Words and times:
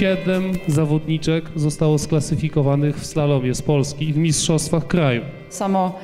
siedem 0.00 0.52
zawodniczek 0.68 1.44
zostało 1.56 1.98
sklasyfikowanych 1.98 3.00
w 3.00 3.06
slalomie 3.06 3.54
z 3.54 3.62
Polski 3.62 4.12
w 4.12 4.16
mistrzostwach 4.16 4.86
kraju. 4.86 5.22
Samo 5.48 5.98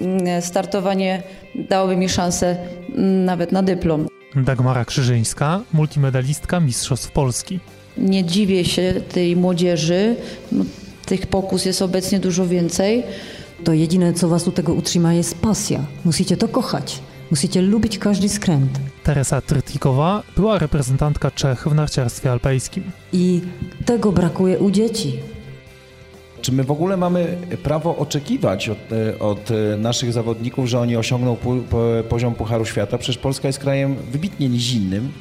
mm, 0.00 0.42
startowanie 0.42 1.22
dałoby 1.54 1.96
mi 1.96 2.08
szansę 2.08 2.56
mm, 2.88 3.24
nawet 3.24 3.52
na 3.52 3.62
dyplom. 3.62 4.06
Dagmara 4.36 4.84
Krzyżyńska, 4.84 5.60
multimedalistka 5.72 6.60
Mistrzostw 6.60 7.10
Polski. 7.10 7.60
Nie 7.98 8.24
dziwię 8.24 8.64
się 8.64 8.94
tej 9.12 9.36
młodzieży. 9.36 10.16
No, 10.52 10.64
tych 11.06 11.26
pokus 11.26 11.64
jest 11.64 11.82
obecnie 11.82 12.20
dużo 12.20 12.46
więcej. 12.46 13.02
To 13.64 13.72
jedyne, 13.72 14.12
co 14.12 14.28
was 14.28 14.44
do 14.44 14.52
tego 14.52 14.74
utrzyma, 14.74 15.14
jest 15.14 15.38
pasja. 15.38 15.80
Musicie 16.04 16.36
to 16.36 16.48
kochać. 16.48 17.00
Musicie 17.30 17.62
lubić 17.62 17.98
każdy 17.98 18.28
skręt. 18.28 18.80
Teresa 19.04 19.40
Trytikowa 19.40 20.22
była 20.36 20.58
reprezentantka 20.58 21.30
Czech 21.30 21.68
w 21.68 21.74
narciarstwie 21.74 22.32
alpejskim. 22.32 22.84
I 23.12 23.40
tego 23.84 24.12
brakuje 24.12 24.58
u 24.58 24.70
dzieci. 24.70 25.18
Czy 26.42 26.52
my 26.52 26.64
w 26.64 26.70
ogóle 26.70 26.96
mamy 26.96 27.36
prawo 27.62 27.96
oczekiwać 27.96 28.68
od, 28.68 28.78
e, 28.92 29.18
od 29.18 29.50
e, 29.50 29.76
naszych 29.76 30.12
zawodników, 30.12 30.66
że 30.66 30.80
oni 30.80 30.96
osiągną 30.96 31.36
pu, 31.36 31.56
po, 31.70 31.86
poziom 32.08 32.34
Pucharu 32.34 32.64
Świata? 32.64 32.98
Przecież 32.98 33.18
Polska 33.18 33.48
jest 33.48 33.58
krajem 33.58 33.96
wybitnie 34.12 34.48
nizinnym. 34.48 35.12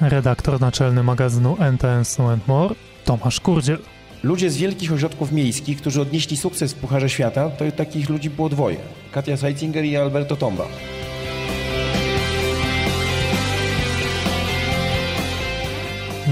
Redaktor 0.00 0.60
naczelny 0.60 1.02
magazynu 1.02 1.56
NTN 1.58 2.04
Snow 2.04 2.48
More 2.48 2.74
Tomasz 3.04 3.40
Kurdziel. 3.40 3.78
Ludzie 4.22 4.50
z 4.50 4.56
wielkich 4.56 4.92
ośrodków 4.92 5.32
miejskich, 5.32 5.78
którzy 5.78 6.00
odnieśli 6.00 6.36
sukces 6.36 6.72
w 6.72 6.76
Pucharze 6.76 7.08
Świata, 7.08 7.50
to 7.50 7.72
takich 7.76 8.08
ludzi 8.08 8.30
było 8.30 8.48
dwoje. 8.48 8.76
Katia 9.12 9.36
Seitzinger 9.36 9.84
i 9.84 9.96
Alberto 9.96 10.36
Tomba. 10.36 10.68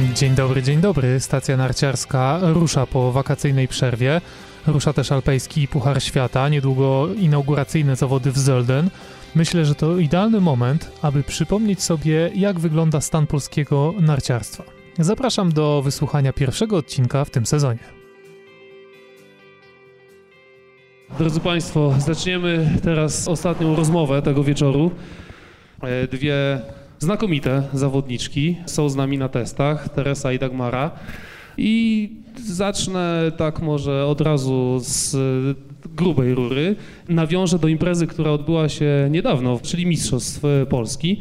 Dzień 0.01 0.35
dobry, 0.35 0.63
dzień 0.63 0.81
dobry. 0.81 1.21
Stacja 1.21 1.57
narciarska 1.57 2.41
rusza 2.43 2.87
po 2.87 3.13
wakacyjnej 3.13 3.69
przerwie. 3.69 4.21
Rusza 4.67 4.93
też 4.93 5.13
alpejski 5.13 5.69
Puchar 5.69 6.03
Świata, 6.03 6.49
niedługo 6.49 7.09
inauguracyjne 7.15 7.97
zawody 7.97 8.33
w 8.33 8.39
Zölden. 8.39 8.89
Myślę, 9.35 9.65
że 9.65 9.75
to 9.75 9.99
idealny 9.99 10.41
moment, 10.41 10.91
aby 11.03 11.23
przypomnieć 11.23 11.83
sobie, 11.83 12.31
jak 12.35 12.61
wygląda 12.61 13.01
stan 13.01 13.27
polskiego 13.27 13.95
narciarstwa. 14.01 14.65
Zapraszam 14.99 15.53
do 15.53 15.83
wysłuchania 15.83 16.33
pierwszego 16.33 16.77
odcinka 16.77 17.25
w 17.25 17.31
tym 17.31 17.47
sezonie. 17.47 17.85
Drodzy 21.19 21.41
Państwo, 21.41 21.95
zaczniemy 21.99 22.79
teraz 22.83 23.29
ostatnią 23.29 23.77
rozmowę 23.77 24.23
tego 24.23 24.45
wieczoru. 24.45 24.91
E, 25.83 26.07
Dwie 26.07 26.61
znakomite 27.01 27.63
zawodniczki 27.73 28.57
są 28.67 28.89
z 28.89 28.97
nami 28.97 29.19
na 29.19 29.29
testach, 29.29 29.89
Teresa 29.89 30.33
i 30.33 30.39
Dagmara. 30.39 30.91
I 31.59 32.11
zacznę 32.47 33.33
tak 33.37 33.63
może 33.63 34.07
od 34.07 34.21
razu 34.21 34.79
z 34.81 35.17
grubej 35.97 36.35
rury. 36.35 36.77
Nawiążę 37.09 37.59
do 37.59 37.69
imprezy, 37.69 38.07
która 38.07 38.31
odbyła 38.31 38.69
się 38.69 39.09
niedawno, 39.11 39.61
czyli 39.63 39.87
Mistrzostw 39.87 40.43
Polski. 40.69 41.21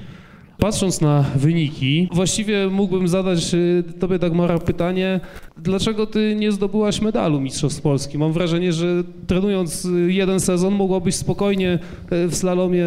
Patrząc 0.58 1.02
na 1.02 1.26
wyniki, 1.36 2.10
właściwie 2.14 2.68
mógłbym 2.68 3.08
zadać 3.08 3.54
y, 3.54 3.84
Tobie, 4.00 4.20
Dagmara, 4.20 4.60
pytanie, 4.60 5.20
dlaczego 5.58 6.06
Ty 6.06 6.36
nie 6.40 6.52
zdobyłaś 6.52 7.02
medalu 7.02 7.40
Mistrzostw 7.42 7.82
Polski? 7.82 8.18
Mam 8.18 8.34
wrażenie, 8.34 8.74
że 8.74 9.04
trenując 9.28 9.86
y, 9.86 10.14
jeden 10.14 10.40
sezon 10.40 10.74
mogłabyś 10.74 11.16
spokojnie 11.16 11.80
y, 12.12 12.28
w 12.28 12.36
slalomie 12.36 12.86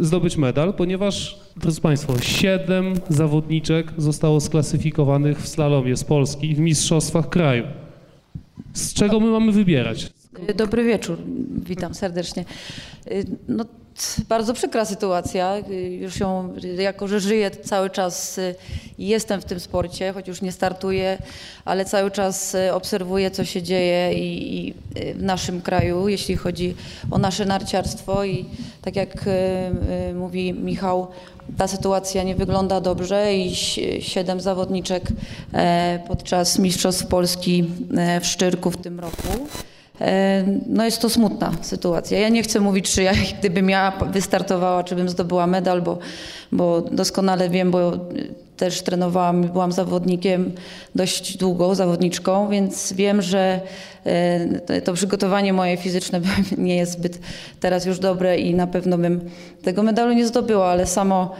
zdobyć 0.00 0.36
medal, 0.36 0.74
ponieważ, 0.74 1.40
drodzy 1.60 1.80
Państwo, 1.80 2.18
siedem 2.18 2.94
zawodniczek 3.08 3.86
zostało 3.98 4.40
sklasyfikowanych 4.40 5.42
w 5.42 5.48
slalomie 5.48 5.96
z 5.96 6.04
Polski 6.04 6.54
w 6.54 6.58
Mistrzostwach 6.58 7.28
kraju. 7.28 7.64
Z 8.74 8.94
czego 8.94 9.20
my 9.20 9.30
mamy 9.30 9.52
wybierać? 9.52 10.10
Dobry 10.56 10.84
wieczór, 10.84 11.18
witam 11.66 11.94
serdecznie. 11.94 12.44
Y, 13.10 13.24
No, 13.48 13.64
bardzo 14.28 14.54
przykra 14.54 14.84
sytuacja. 14.84 15.56
Y, 15.70 15.74
Już 15.96 16.20
ją, 16.20 16.54
y, 16.64 16.82
jako 16.82 17.08
że 17.08 17.20
żyję 17.20 17.50
cały 17.50 17.90
czas 17.90 18.38
y, 18.38 18.54
jestem 18.98 19.40
w 19.40 19.44
tym 19.44 19.60
sporcie, 19.60 20.12
choć 20.12 20.28
już 20.28 20.42
nie 20.42 20.52
startuję, 20.52 21.18
ale 21.64 21.84
cały 21.84 22.10
czas 22.10 22.54
y, 22.54 22.72
obserwuję, 22.74 23.30
co 23.30 23.44
się 23.44 23.62
dzieje 23.62 24.14
i, 24.14 24.56
i 24.66 24.74
y, 25.10 25.14
w 25.14 25.22
naszym 25.22 25.62
kraju, 25.62 26.08
jeśli 26.08 26.36
chodzi 26.36 26.74
o 27.10 27.18
nasze 27.18 27.44
narciarstwo. 27.44 28.24
I 28.24 28.44
tak 28.82 28.96
jak 28.96 29.26
y, 29.26 29.30
y, 30.10 30.14
mówi 30.14 30.52
Michał, 30.52 31.06
ta 31.56 31.68
sytuacja 31.68 32.22
nie 32.22 32.34
wygląda 32.34 32.80
dobrze 32.80 33.34
i 33.34 33.54
siedem 34.00 34.40
zawodniczek 34.40 35.02
e, 35.54 35.98
podczas 36.08 36.58
Mistrzostw 36.58 37.06
Polski 37.06 37.64
e, 37.96 38.20
w 38.20 38.26
Szczyrku 38.26 38.70
w 38.70 38.76
tym 38.76 39.00
roku. 39.00 39.28
E, 40.00 40.44
No 40.66 40.84
jest 40.84 41.00
to 41.00 41.10
smutna 41.10 41.52
sytuacja. 41.62 42.18
Ja 42.18 42.28
nie 42.28 42.42
chcę 42.42 42.60
mówić, 42.60 42.90
czy 42.90 43.02
ja 43.02 43.12
gdybym 43.40 43.70
ja 43.70 43.92
wystartowała, 44.12 44.84
czy 44.84 44.96
bym 44.96 45.08
zdobyła 45.08 45.46
medal, 45.46 45.82
bo, 45.82 45.98
bo 46.52 46.80
doskonale 46.80 47.48
wiem, 47.50 47.70
bo 47.70 47.92
też 48.56 48.82
trenowałam, 48.82 49.42
byłam 49.42 49.72
zawodnikiem 49.72 50.52
dość 50.94 51.36
długo, 51.36 51.74
zawodniczką, 51.74 52.48
więc 52.48 52.92
wiem, 52.92 53.22
że 53.22 53.60
e, 54.04 54.80
to 54.80 54.92
przygotowanie 54.92 55.52
moje 55.52 55.76
fizyczne 55.76 56.20
nie 56.58 56.76
jest 56.76 56.92
zbyt 56.92 57.18
teraz 57.60 57.86
już 57.86 57.98
dobre 57.98 58.38
i 58.38 58.54
na 58.54 58.66
pewno 58.66 58.98
bym 58.98 59.20
tego 59.62 59.82
medalu 59.82 60.12
nie 60.12 60.26
zdobyła, 60.26 60.66
ale 60.66 60.86
samo 60.86 61.34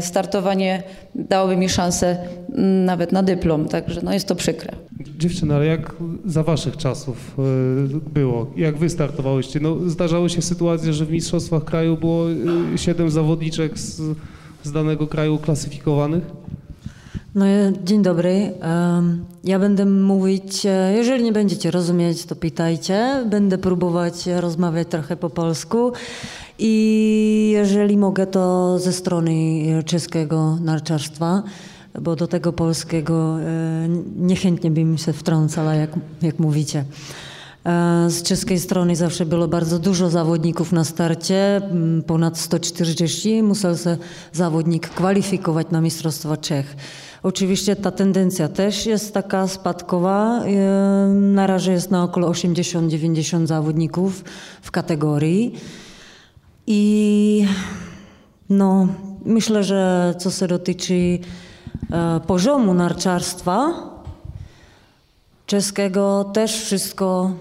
startowanie 0.00 0.82
dałoby 1.14 1.56
mi 1.56 1.68
szansę 1.68 2.16
mm, 2.48 2.84
nawet 2.84 3.12
na 3.12 3.22
dyplom, 3.22 3.68
także 3.68 4.00
no 4.02 4.12
jest 4.12 4.28
to 4.28 4.34
przykre. 4.34 4.72
Dziewczyny, 5.18 5.54
ale 5.54 5.66
jak 5.66 5.94
za 6.24 6.42
waszych 6.42 6.76
czasów 6.76 7.38
y, 7.38 8.10
było? 8.14 8.50
Jak 8.56 8.78
wy 8.78 8.90
startowałyście? 8.90 9.60
No, 9.60 9.76
zdarzały 9.86 10.30
się 10.30 10.42
sytuacje, 10.42 10.92
że 10.92 11.06
w 11.06 11.10
Mistrzostwach 11.10 11.64
Kraju 11.64 11.96
było 11.96 12.30
y, 12.30 12.78
siedem 12.78 13.10
zawodniczek 13.10 13.78
z, 13.78 14.00
z 14.62 14.72
danego 14.72 15.06
kraju 15.06 15.38
klasyfikowanych? 15.38 16.22
No, 17.34 17.46
e, 17.46 17.72
dzień 17.84 18.02
dobry. 18.02 18.52
Ja 19.44 19.58
będę 19.58 19.86
mówić, 19.86 20.66
e, 20.66 20.92
jeżeli 20.96 21.24
nie 21.24 21.32
będziecie 21.32 21.70
rozumieć, 21.70 22.24
to 22.24 22.36
pytajcie. 22.36 23.24
Będę 23.30 23.58
próbować 23.58 24.26
rozmawiać 24.26 24.88
trochę 24.88 25.16
po 25.16 25.30
polsku. 25.30 25.92
I 26.64 27.50
jeżeli 27.52 27.96
mogę, 27.96 28.26
to 28.26 28.78
ze 28.78 28.92
strony 28.92 29.32
e, 29.78 29.82
czeskiego 29.82 30.58
narciarstwa, 30.60 31.42
bo 32.00 32.16
do 32.16 32.26
tego 32.26 32.52
polskiego 32.52 33.40
e, 33.40 33.88
niechętnie 34.16 34.70
bym 34.70 34.98
się 34.98 35.12
wtrącała, 35.12 35.74
jak, 35.74 35.90
jak 36.22 36.38
mówicie. 36.38 36.84
E, 37.64 38.10
Z 38.10 38.22
czeskiej 38.22 38.60
strony 38.60 38.96
zawsze 38.96 39.26
było 39.26 39.48
bardzo 39.48 39.78
dużo 39.78 40.10
zawodników 40.10 40.72
na 40.72 40.84
starcie, 40.84 41.60
ponad 42.06 42.38
140. 42.38 43.42
Musiał 43.42 43.76
się 43.76 43.96
zawodnik 44.32 44.88
kwalifikować 44.88 45.66
na 45.70 45.80
Mistrzostwa 45.80 46.36
Czech. 46.36 46.76
Oczywiście 47.22 47.76
ta 47.76 47.90
tendencja 47.90 48.48
też 48.48 48.86
jest 48.86 49.14
taka 49.14 49.48
spadkowa. 49.48 50.40
Na 51.10 51.46
razie 51.46 51.72
jest 51.72 51.90
na 51.90 52.04
około 52.04 52.30
80-90 52.30 53.46
zawodników 53.46 54.24
w 54.62 54.70
kategorii. 54.70 55.54
I 56.66 57.46
no, 58.48 58.88
myślę, 59.24 59.64
że 59.64 60.14
co 60.18 60.30
się 60.30 60.48
dotyczy 60.48 61.18
e, 61.92 62.20
poziomu 62.26 62.74
narciarstwa, 62.74 63.72
czeskiego 65.46 66.30
też 66.34 66.60
wszystko 66.60 67.32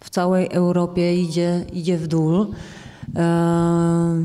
w 0.00 0.10
całej 0.10 0.48
Europie 0.52 1.16
idzie, 1.16 1.64
idzie 1.72 1.98
w 1.98 2.06
dół. 2.06 2.46
E, 3.16 4.24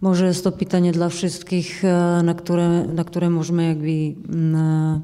może 0.00 0.26
jest 0.26 0.44
to 0.44 0.52
pytanie 0.52 0.92
dla 0.92 1.08
wszystkich, 1.08 1.84
e, 1.84 2.22
na 2.24 2.34
które, 2.34 2.68
na 2.84 3.04
które 3.04 3.30
możemy 3.30 3.68
jakby 3.68 4.14
mm, 4.34 4.54
e, 4.54 5.00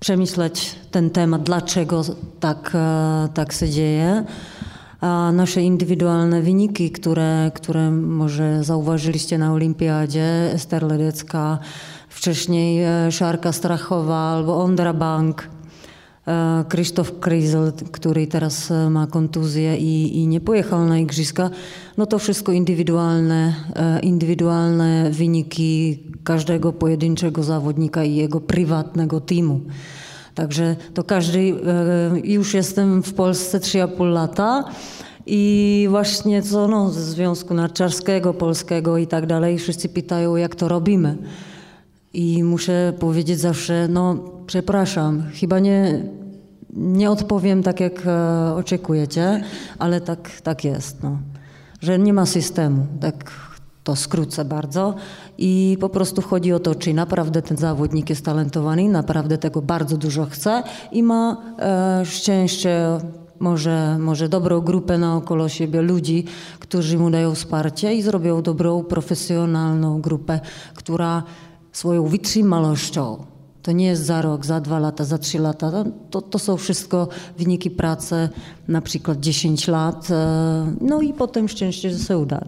przemyśleć 0.00 0.74
ten 0.90 1.10
temat, 1.10 1.42
dlaczego 1.42 2.02
tak, 2.40 2.72
e, 2.74 3.28
tak 3.34 3.52
się 3.52 3.70
dzieje. 3.70 4.24
A 5.02 5.32
nasze 5.32 5.62
indywidualne 5.62 6.42
wyniki, 6.42 6.90
które, 6.90 7.50
które 7.54 7.90
może 7.90 8.64
zauważyliście 8.64 9.38
na 9.38 9.52
Olimpiadzie, 9.52 10.50
Ester 10.52 10.82
Ledecka, 10.82 11.58
wcześniej 12.08 12.82
e, 12.84 13.12
Szarka 13.12 13.52
Strachowa 13.52 14.16
albo 14.16 14.62
Ondra 14.62 14.92
Bank, 14.92 15.48
e, 16.26 16.64
Krzysztof 16.68 17.20
Kryzel, 17.20 17.72
który 17.92 18.26
teraz 18.26 18.70
e, 18.70 18.90
ma 18.90 19.06
kontuzję 19.06 19.76
i, 19.76 20.18
i 20.18 20.26
nie 20.26 20.40
pojechał 20.40 20.86
na 20.86 20.98
igrzyska, 20.98 21.50
no 21.96 22.06
to 22.06 22.18
wszystko 22.18 22.52
indywidualne, 22.52 23.54
indywidualne 24.02 25.10
wyniki 25.10 26.02
każdego 26.24 26.72
pojedynczego 26.72 27.42
zawodnika 27.42 28.04
i 28.04 28.14
jego 28.14 28.40
prywatnego 28.40 29.20
teamu. 29.20 29.60
Także 30.34 30.76
to 30.94 31.04
każdy, 31.04 31.38
e, 31.38 31.54
już 32.24 32.54
jestem 32.54 33.02
w 33.02 33.14
Polsce 33.14 33.58
3,5 33.58 34.04
lata 34.04 34.64
i 35.26 35.86
właśnie 35.90 36.42
co 36.42 36.68
no, 36.68 36.90
ze 36.90 37.04
Związku 37.04 37.54
Narciarskiego, 37.54 38.34
Polskiego 38.34 38.98
i 38.98 39.06
tak 39.06 39.26
dalej, 39.26 39.58
wszyscy 39.58 39.88
pytają, 39.88 40.36
jak 40.36 40.54
to 40.54 40.68
robimy. 40.68 41.16
I 42.14 42.44
muszę 42.44 42.92
powiedzieć 43.00 43.40
zawsze, 43.40 43.88
no 43.88 44.16
przepraszam, 44.46 45.22
chyba 45.34 45.58
nie, 45.58 46.04
nie 46.72 47.10
odpowiem 47.10 47.62
tak, 47.62 47.80
jak 47.80 48.06
e, 48.06 48.54
oczekujecie, 48.54 49.44
ale 49.78 50.00
tak, 50.00 50.40
tak 50.42 50.64
jest, 50.64 51.02
no. 51.02 51.18
że 51.80 51.98
nie 51.98 52.12
ma 52.12 52.26
systemu, 52.26 52.86
tak 53.00 53.32
to 53.84 53.96
skrócę 53.96 54.44
bardzo. 54.44 54.94
I 55.44 55.76
po 55.80 55.88
prostu 55.88 56.22
chodzi 56.22 56.52
o 56.52 56.60
to, 56.60 56.74
czy 56.74 56.94
naprawdę 56.94 57.42
ten 57.42 57.56
zawodnik 57.56 58.10
jest 58.10 58.24
talentowany, 58.24 58.88
naprawdę 58.88 59.38
tego 59.38 59.62
bardzo 59.62 59.96
dużo 59.96 60.26
chce 60.26 60.62
i 60.92 61.02
ma 61.02 61.36
e, 61.58 62.02
szczęście, 62.06 62.98
może, 63.40 63.98
może 63.98 64.28
dobrą 64.28 64.60
grupę 64.60 64.98
naokoło 64.98 65.48
siebie 65.48 65.82
ludzi, 65.82 66.24
którzy 66.58 66.98
mu 66.98 67.10
dają 67.10 67.34
wsparcie 67.34 67.94
i 67.94 68.02
zrobią 68.02 68.42
dobrą, 68.42 68.84
profesjonalną 68.84 70.00
grupę, 70.00 70.40
która 70.74 71.22
swoją 71.72 72.06
wytrzymałością 72.06 73.24
to 73.62 73.72
nie 73.72 73.86
jest 73.86 74.04
za 74.04 74.22
rok, 74.22 74.46
za 74.46 74.60
dwa 74.60 74.78
lata, 74.78 75.04
za 75.04 75.18
trzy 75.18 75.38
lata. 75.38 75.84
To, 76.10 76.22
to 76.22 76.38
są 76.38 76.56
wszystko 76.56 77.08
wyniki 77.38 77.70
pracy, 77.70 78.28
na 78.68 78.80
przykład 78.80 79.20
10 79.20 79.68
lat. 79.68 80.08
e, 80.10 80.72
No 80.80 81.00
i 81.00 81.12
potem 81.12 81.48
szczęście, 81.48 81.90
że 81.90 81.98
się 81.98 82.18
uda. 82.18 82.44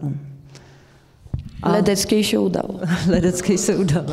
A- 1.64 1.72
Ledeckiej 1.72 2.24
się 2.24 2.40
udało. 2.40 2.74
Ledeckiej 3.08 3.58
się 3.58 3.78
udało. 3.78 4.06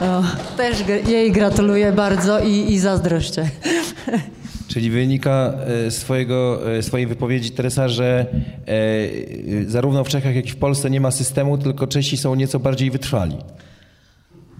No, 0.00 0.22
też 0.56 0.84
jej 1.08 1.32
gratuluję 1.32 1.92
bardzo 1.92 2.40
i, 2.40 2.72
i 2.72 2.78
zazdroszczę. 2.78 3.48
Czyli 4.68 4.90
wynika 4.90 5.52
e, 5.86 5.90
z 5.90 5.96
swojego, 5.98 6.70
e, 6.76 6.82
swojej 6.82 7.06
wypowiedzi 7.06 7.50
Teresa, 7.50 7.88
że 7.88 8.26
e, 8.68 8.72
e, 8.72 9.64
zarówno 9.66 10.04
w 10.04 10.08
Czechach, 10.08 10.34
jak 10.34 10.46
i 10.46 10.50
w 10.50 10.56
Polsce 10.56 10.90
nie 10.90 11.00
ma 11.00 11.10
systemu, 11.10 11.58
tylko 11.58 11.86
Czesi 11.86 12.16
są 12.16 12.34
nieco 12.34 12.58
bardziej 12.58 12.90
wytrwali. 12.90 13.36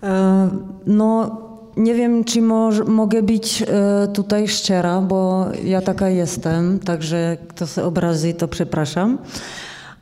E, 0.02 0.48
No, 0.86 1.38
nie 1.76 1.94
wiem, 1.94 2.24
czy 2.24 2.42
moż, 2.42 2.76
mogę 2.86 3.22
być 3.22 3.62
e, 3.62 3.66
tutaj 4.14 4.48
szczera, 4.48 5.00
bo 5.00 5.46
ja 5.64 5.80
taka 5.82 6.08
jestem, 6.08 6.78
także 6.78 7.36
kto 7.48 7.66
się 7.66 7.82
obrazi, 7.82 8.34
to 8.34 8.48
przepraszam. 8.48 9.18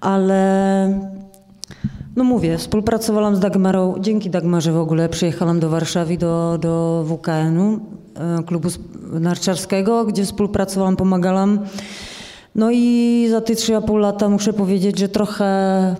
Ale 0.01 1.01
no 2.19 2.25
mówię, 2.25 2.59
współpracowałam 2.59 3.37
z 3.37 3.41
Dagmarą, 3.41 3.95
dzięki 4.01 4.31
Dagmarze 4.31 4.73
w 4.73 4.77
ogóle 4.77 5.09
przyjechałam 5.09 5.61
do 5.61 5.69
Warszawy, 5.69 6.17
do, 6.17 6.59
do 6.61 7.05
WKN-u, 7.09 7.81
e, 8.15 8.43
klubu 8.43 8.69
narciarskiego, 9.21 10.05
gdzie 10.05 10.25
współpracowałam, 10.25 10.97
pomagałam. 10.97 11.59
No 12.55 12.71
i 12.71 13.27
za 13.31 13.41
te 13.41 13.55
3,5 13.55 13.99
lata 13.99 14.29
muszę 14.29 14.53
powiedzieć, 14.53 14.99
że 14.99 15.09
trochę 15.09 15.97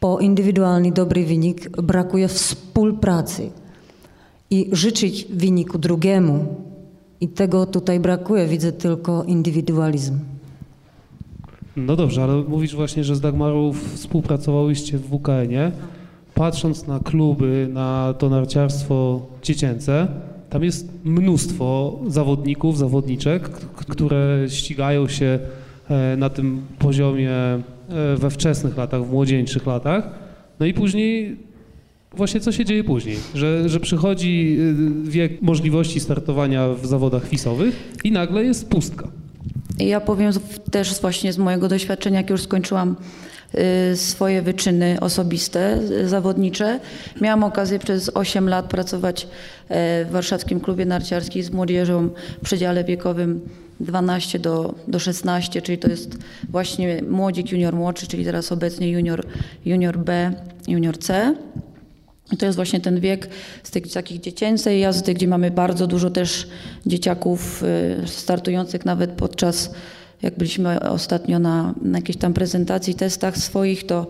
po 0.00 0.18
indywidualny 0.18 0.92
dobry 0.92 1.24
wynik 1.24 1.68
brakuje 1.82 2.28
współpracy 2.28 3.50
i 4.50 4.68
życzyć 4.72 5.24
wyniku 5.24 5.78
drugiemu. 5.78 6.46
I 7.20 7.28
tego 7.28 7.66
tutaj 7.66 8.00
brakuje, 8.00 8.46
widzę 8.46 8.72
tylko 8.72 9.24
indywidualizm. 9.24 10.18
No 11.76 11.96
dobrze, 11.96 12.22
ale 12.22 12.42
mówisz 12.42 12.74
właśnie, 12.74 13.04
że 13.04 13.16
z 13.16 13.20
Dagmarą 13.20 13.72
współpracowałyście 13.72 14.98
w 14.98 15.02
WKN-ie. 15.02 15.72
Patrząc 16.34 16.86
na 16.86 17.00
kluby, 17.00 17.68
na 17.72 18.14
to 18.18 18.28
narciarstwo 18.28 19.26
dziecięce, 19.42 20.08
tam 20.50 20.64
jest 20.64 20.88
mnóstwo 21.04 21.98
zawodników, 22.06 22.78
zawodniczek, 22.78 23.48
które 23.86 24.46
ścigają 24.48 25.08
się 25.08 25.38
e, 25.88 26.16
na 26.16 26.30
tym 26.30 26.62
poziomie 26.78 27.30
e, 27.30 27.62
we 28.16 28.30
wczesnych 28.30 28.76
latach, 28.76 29.04
w 29.04 29.10
młodzieńczych 29.10 29.66
latach. 29.66 30.10
No 30.60 30.66
i 30.66 30.74
później 30.74 31.36
właśnie 32.16 32.40
co 32.40 32.52
się 32.52 32.64
dzieje 32.64 32.84
później? 32.84 33.16
Że, 33.34 33.68
że 33.68 33.80
przychodzi 33.80 34.56
y, 35.06 35.10
wiek 35.10 35.42
możliwości 35.42 36.00
startowania 36.00 36.68
w 36.68 36.86
zawodach 36.86 37.28
fisowych 37.28 37.94
i 38.04 38.12
nagle 38.12 38.44
jest 38.44 38.68
pustka. 38.68 39.08
Ja 39.80 40.00
powiem 40.00 40.32
też 40.70 41.00
właśnie 41.00 41.32
z 41.32 41.38
mojego 41.38 41.68
doświadczenia, 41.68 42.20
jak 42.20 42.30
już 42.30 42.42
skończyłam 42.42 42.96
y, 43.92 43.96
swoje 43.96 44.42
wyczyny 44.42 44.96
osobiste, 45.00 45.78
y, 45.90 46.08
zawodnicze. 46.08 46.80
Miałam 47.20 47.44
okazję 47.44 47.78
przez 47.78 48.10
8 48.14 48.48
lat 48.48 48.66
pracować 48.66 49.24
e, 49.68 50.04
w 50.04 50.10
Warszawskim 50.10 50.60
Klubie 50.60 50.84
Narciarskim 50.84 51.42
z 51.42 51.50
młodzieżą 51.50 52.08
w 52.38 52.44
przedziale 52.44 52.84
wiekowym 52.84 53.40
12 53.80 54.38
do, 54.38 54.74
do 54.88 54.98
16, 54.98 55.62
czyli 55.62 55.78
to 55.78 55.88
jest 55.88 56.18
właśnie 56.48 57.02
młodzik 57.02 57.52
junior 57.52 57.74
młodszy, 57.74 58.06
czyli 58.06 58.24
teraz 58.24 58.52
obecnie 58.52 58.90
junior, 58.90 59.26
junior 59.64 59.98
B, 59.98 60.32
junior 60.68 60.98
C. 60.98 61.34
To 62.38 62.46
jest 62.46 62.56
właśnie 62.56 62.80
ten 62.80 63.00
wiek 63.00 63.28
z 63.62 63.70
tych 63.70 63.92
takich 63.92 64.20
dziecięcej 64.20 64.80
jazdy, 64.80 65.14
gdzie 65.14 65.28
mamy 65.28 65.50
bardzo 65.50 65.86
dużo 65.86 66.10
też 66.10 66.48
dzieciaków 66.86 67.62
y, 68.04 68.08
startujących 68.08 68.84
nawet 68.84 69.10
podczas, 69.10 69.70
jak 70.22 70.38
byliśmy 70.38 70.80
ostatnio 70.80 71.38
na, 71.38 71.74
na 71.82 71.98
jakiejś 71.98 72.18
tam 72.18 72.34
prezentacji, 72.34 72.94
testach 72.94 73.36
swoich, 73.36 73.86
to 73.86 74.06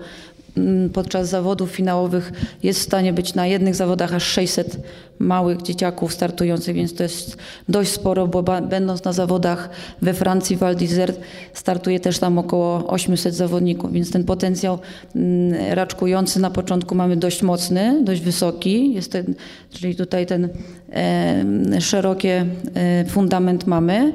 podczas 0.92 1.28
zawodów 1.28 1.70
finałowych 1.70 2.32
jest 2.62 2.80
w 2.80 2.82
stanie 2.82 3.12
być 3.12 3.34
na 3.34 3.46
jednych 3.46 3.74
zawodach 3.74 4.14
aż 4.14 4.22
600 4.22 4.76
małych 5.18 5.62
dzieciaków 5.62 6.12
startujących, 6.12 6.76
więc 6.76 6.94
to 6.94 7.02
jest 7.02 7.36
dość 7.68 7.90
sporo, 7.90 8.26
bo 8.26 8.42
będąc 8.42 9.04
na 9.04 9.12
zawodach 9.12 9.70
we 10.02 10.14
Francji, 10.14 10.56
Val 10.56 10.76
d'Isère, 10.76 11.12
startuje 11.54 12.00
też 12.00 12.18
tam 12.18 12.38
około 12.38 12.86
800 12.86 13.34
zawodników, 13.34 13.92
więc 13.92 14.10
ten 14.10 14.24
potencjał 14.24 14.78
mm, 15.16 15.74
raczkujący 15.74 16.40
na 16.40 16.50
początku 16.50 16.94
mamy 16.94 17.16
dość 17.16 17.42
mocny, 17.42 18.04
dość 18.04 18.20
wysoki, 18.20 18.94
jest 18.94 19.12
ten, 19.12 19.34
czyli 19.70 19.96
tutaj 19.96 20.26
ten 20.26 20.48
e, 20.92 21.80
szerokie 21.80 22.46
e, 22.74 23.04
fundament 23.04 23.66
mamy. 23.66 24.12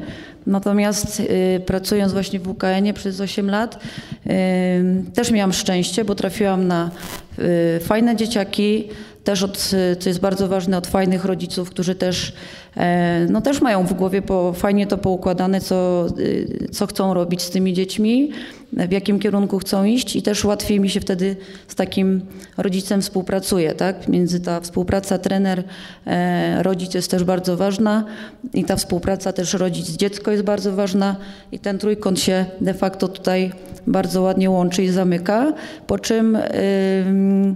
Natomiast 0.48 1.20
y, 1.20 1.62
pracując 1.66 2.14
właśnie 2.14 2.40
w 2.40 2.48
UKN-ie 2.48 2.94
przez 2.94 3.22
8 3.22 3.50
lat, 3.50 3.80
y, 4.28 5.12
też 5.14 5.32
miałam 5.32 5.54
szczęście, 5.54 6.06
bo 6.06 6.16
trafiłam 6.16 6.68
na 6.68 6.92
y, 7.40 7.80
fajne 7.80 8.16
dzieciaki, 8.16 8.90
też 9.26 9.44
od, 9.44 9.58
co 10.00 10.10
jest 10.10 10.20
bardzo 10.20 10.48
ważne, 10.48 10.78
od 10.78 10.88
fajnych 10.88 11.26
rodziców, 11.26 11.70
którzy 11.70 11.96
też, 11.96 12.34
e, 12.78 13.28
no 13.30 13.42
też 13.42 13.62
mają 13.62 13.86
w 13.86 13.94
głowie 13.94 14.22
po, 14.22 14.54
fajnie 14.54 14.88
to 14.88 14.98
poukładane, 14.98 15.62
co, 15.62 16.08
y, 16.20 16.68
co 16.72 16.88
chcą 16.88 17.14
robić 17.14 17.42
z 17.42 17.50
tymi 17.50 17.74
dziećmi, 17.74 18.32
w 18.74 18.92
jakim 18.92 19.20
kierunku 19.20 19.60
chcą 19.60 19.84
iść 19.84 20.16
i 20.16 20.22
też 20.22 20.46
łatwiej 20.46 20.80
mi 20.80 20.90
się 20.90 21.00
wtedy 21.00 21.36
z 21.68 21.76
takim 21.76 22.22
rodzicem 22.58 23.02
współpracuje, 23.02 23.74
tak? 23.74 24.08
Między 24.08 24.40
ta 24.40 24.60
współpraca 24.60 25.18
trener, 25.18 25.64
e, 26.08 26.64
rodzic 26.64 26.94
jest 26.94 27.12
też 27.12 27.24
bardzo 27.24 27.58
ważna 27.58 28.06
i 28.54 28.64
ta 28.64 28.76
współpraca 28.76 29.34
też 29.34 29.54
rodzic-dziecko 29.54 30.32
jest 30.32 30.44
bardzo 30.44 30.72
ważna 30.72 31.16
i 31.52 31.60
ten 31.60 31.78
trójkąt 31.78 32.20
się 32.20 32.46
de 32.62 32.74
facto 32.74 33.08
tutaj 33.08 33.52
bardzo 33.88 34.22
ładnie 34.22 34.50
łączy 34.50 34.84
i 34.84 34.90
zamyka, 34.90 35.54
po 35.88 36.00
czym 36.00 36.36
ym, 36.36 37.56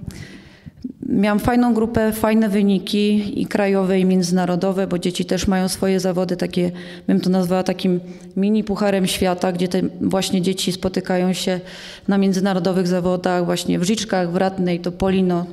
Miałam 1.09 1.39
fajną 1.39 1.73
grupę, 1.73 2.11
fajne 2.11 2.49
wyniki 2.49 3.41
i 3.41 3.45
krajowe, 3.45 3.99
i 3.99 4.05
międzynarodowe, 4.05 4.87
bo 4.87 4.99
dzieci 4.99 5.25
też 5.25 5.47
mają 5.47 5.67
swoje 5.67 5.99
zawody, 5.99 6.37
takie, 6.37 6.71
bym 7.07 7.21
to 7.21 7.29
nazwała 7.29 7.63
takim 7.63 7.99
mini 8.37 8.63
pucharem 8.63 9.07
świata, 9.07 9.51
gdzie 9.51 9.67
te 9.67 9.81
właśnie 10.01 10.41
dzieci 10.41 10.71
spotykają 10.71 11.33
się 11.33 11.59
na 12.07 12.17
międzynarodowych 12.17 12.87
zawodach, 12.87 13.45
właśnie 13.45 13.79
w 13.79 13.83
Żiczkach, 13.83 14.31
w 14.31 14.35
Ratnej, 14.35 14.79
to 14.79 14.91
Polino, 14.91 15.45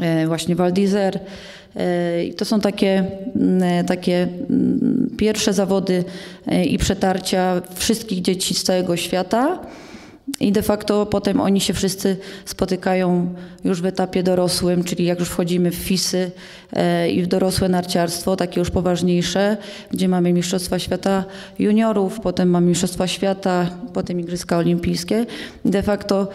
e, 0.00 0.26
właśnie 0.26 0.56
Val 0.56 0.72
d'Isère. 0.72 1.18
E, 1.76 2.24
I 2.24 2.34
to 2.34 2.44
są 2.44 2.60
takie, 2.60 3.04
mm, 3.36 3.86
takie 3.86 4.28
pierwsze 5.16 5.52
zawody 5.52 6.04
e, 6.46 6.64
i 6.64 6.78
przetarcia 6.78 7.62
wszystkich 7.74 8.22
dzieci 8.22 8.54
z 8.54 8.62
całego 8.62 8.96
świata. 8.96 9.58
I 10.40 10.52
de 10.52 10.62
facto 10.62 11.06
potem 11.06 11.40
oni 11.40 11.60
się 11.60 11.74
wszyscy 11.74 12.16
spotykają 12.44 13.34
już 13.64 13.82
w 13.82 13.86
etapie 13.86 14.22
dorosłym, 14.22 14.84
czyli 14.84 15.04
jak 15.04 15.18
już 15.20 15.28
wchodzimy 15.28 15.70
w 15.70 15.74
FISy 15.74 16.30
e, 16.72 17.10
i 17.10 17.22
w 17.22 17.26
dorosłe 17.26 17.68
narciarstwo, 17.68 18.36
takie 18.36 18.60
już 18.60 18.70
poważniejsze, 18.70 19.56
gdzie 19.90 20.08
mamy 20.08 20.32
Mistrzostwa 20.32 20.78
Świata 20.78 21.24
Juniorów, 21.58 22.20
potem 22.20 22.50
mamy 22.50 22.66
Mistrzostwa 22.66 23.06
Świata, 23.06 23.70
potem 23.92 24.20
Igrzyska 24.20 24.58
Olimpijskie. 24.58 25.26
De 25.64 25.82
facto 25.82 26.28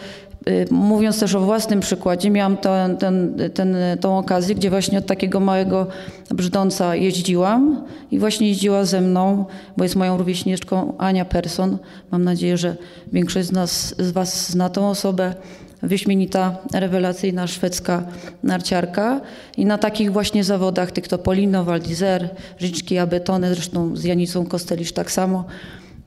Mówiąc 0.71 1.19
też 1.19 1.35
o 1.35 1.39
własnym 1.39 1.79
przykładzie, 1.79 2.29
miałam 2.29 2.57
ten, 2.57 2.97
ten, 2.97 3.37
ten, 3.53 3.75
tą 3.99 4.17
okazję, 4.17 4.55
gdzie 4.55 4.69
właśnie 4.69 4.97
od 4.97 5.05
takiego 5.05 5.39
małego 5.39 5.87
brzdąca 6.29 6.95
jeździłam 6.95 7.83
i 8.11 8.19
właśnie 8.19 8.47
jeździła 8.47 8.85
ze 8.85 9.01
mną, 9.01 9.45
bo 9.77 9.83
jest 9.83 9.95
moją 9.95 10.17
rówieśniczką 10.17 10.97
Ania 10.97 11.25
Persson. 11.25 11.77
Mam 12.11 12.23
nadzieję, 12.23 12.57
że 12.57 12.75
większość 13.13 13.47
z, 13.47 13.51
nas, 13.51 13.95
z 13.99 14.11
Was 14.11 14.51
zna 14.51 14.69
tą 14.69 14.89
osobę. 14.89 15.35
Wyśmienita, 15.83 16.57
rewelacyjna 16.73 17.47
szwedzka 17.47 18.03
narciarka 18.43 19.21
i 19.57 19.65
na 19.65 19.77
takich 19.77 20.11
właśnie 20.11 20.43
zawodach, 20.43 20.91
tych 20.91 21.07
to 21.07 21.17
Polino, 21.17 21.63
Val 21.63 21.79
d'Isère, 21.79 22.27
Życzki, 22.59 22.97
Abetone, 22.97 23.53
zresztą 23.53 23.95
z 23.95 24.03
Janicą 24.03 24.45
Kostelisz 24.45 24.91
tak 24.91 25.11
samo, 25.11 25.45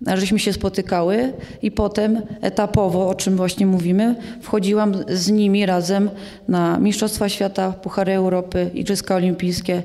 żeśmy 0.07 0.39
się 0.39 0.53
spotykały 0.53 1.33
i 1.63 1.71
potem 1.71 2.23
etapowo, 2.41 3.09
o 3.09 3.15
czym 3.15 3.37
właśnie 3.37 3.67
mówimy, 3.67 4.15
wchodziłam 4.41 4.95
z 5.09 5.31
nimi 5.31 5.67
razem 5.67 6.11
na 6.49 6.79
Mistrzostwa 6.79 7.29
Świata, 7.29 7.73
Puchary 7.73 8.13
Europy, 8.13 8.71
Igrzyska 8.75 9.15
Olimpijskie. 9.15 9.83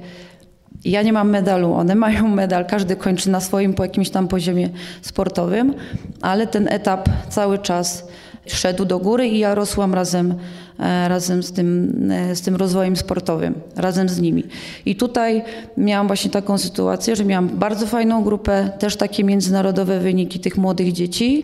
Ja 0.86 1.02
nie 1.02 1.14
mam 1.14 1.30
medalu, 1.30 1.74
one 1.74 1.96
mają 2.06 2.28
medal, 2.28 2.66
każdy 2.66 2.96
kończy 2.96 3.30
na 3.30 3.40
swoim 3.40 3.74
po 3.74 3.84
jakimś 3.84 4.10
tam 4.10 4.28
poziomie 4.28 4.70
sportowym, 5.02 5.74
ale 6.22 6.48
ten 6.48 6.68
etap 6.68 7.10
cały 7.30 7.60
czas 7.60 8.08
szedł 8.53 8.86
do 8.86 9.00
góry 9.00 9.27
i 9.27 9.39
ja 9.39 9.56
rosłam 9.56 9.94
razem, 9.94 10.36
e, 10.79 11.08
razem 11.08 11.44
z, 11.44 11.51
tym, 11.51 11.94
e, 12.12 12.36
z 12.36 12.41
tym 12.41 12.56
rozwojem 12.56 12.96
sportowym, 12.96 13.56
razem 13.75 14.10
z 14.10 14.20
nimi. 14.20 14.44
I 14.86 14.96
tutaj 14.96 15.44
miałam 15.77 16.08
właśnie 16.08 16.32
taką 16.32 16.58
sytuację, 16.58 17.15
że 17.15 17.25
miałam 17.25 17.50
bardzo 17.50 17.88
fajną 17.88 18.24
grupę, 18.24 18.70
też 18.79 18.96
takie 18.96 19.24
międzynarodowe 19.24 20.00
wyniki 20.00 20.39
tych 20.39 20.58
młodych 20.58 20.91
dzieci. 20.91 21.44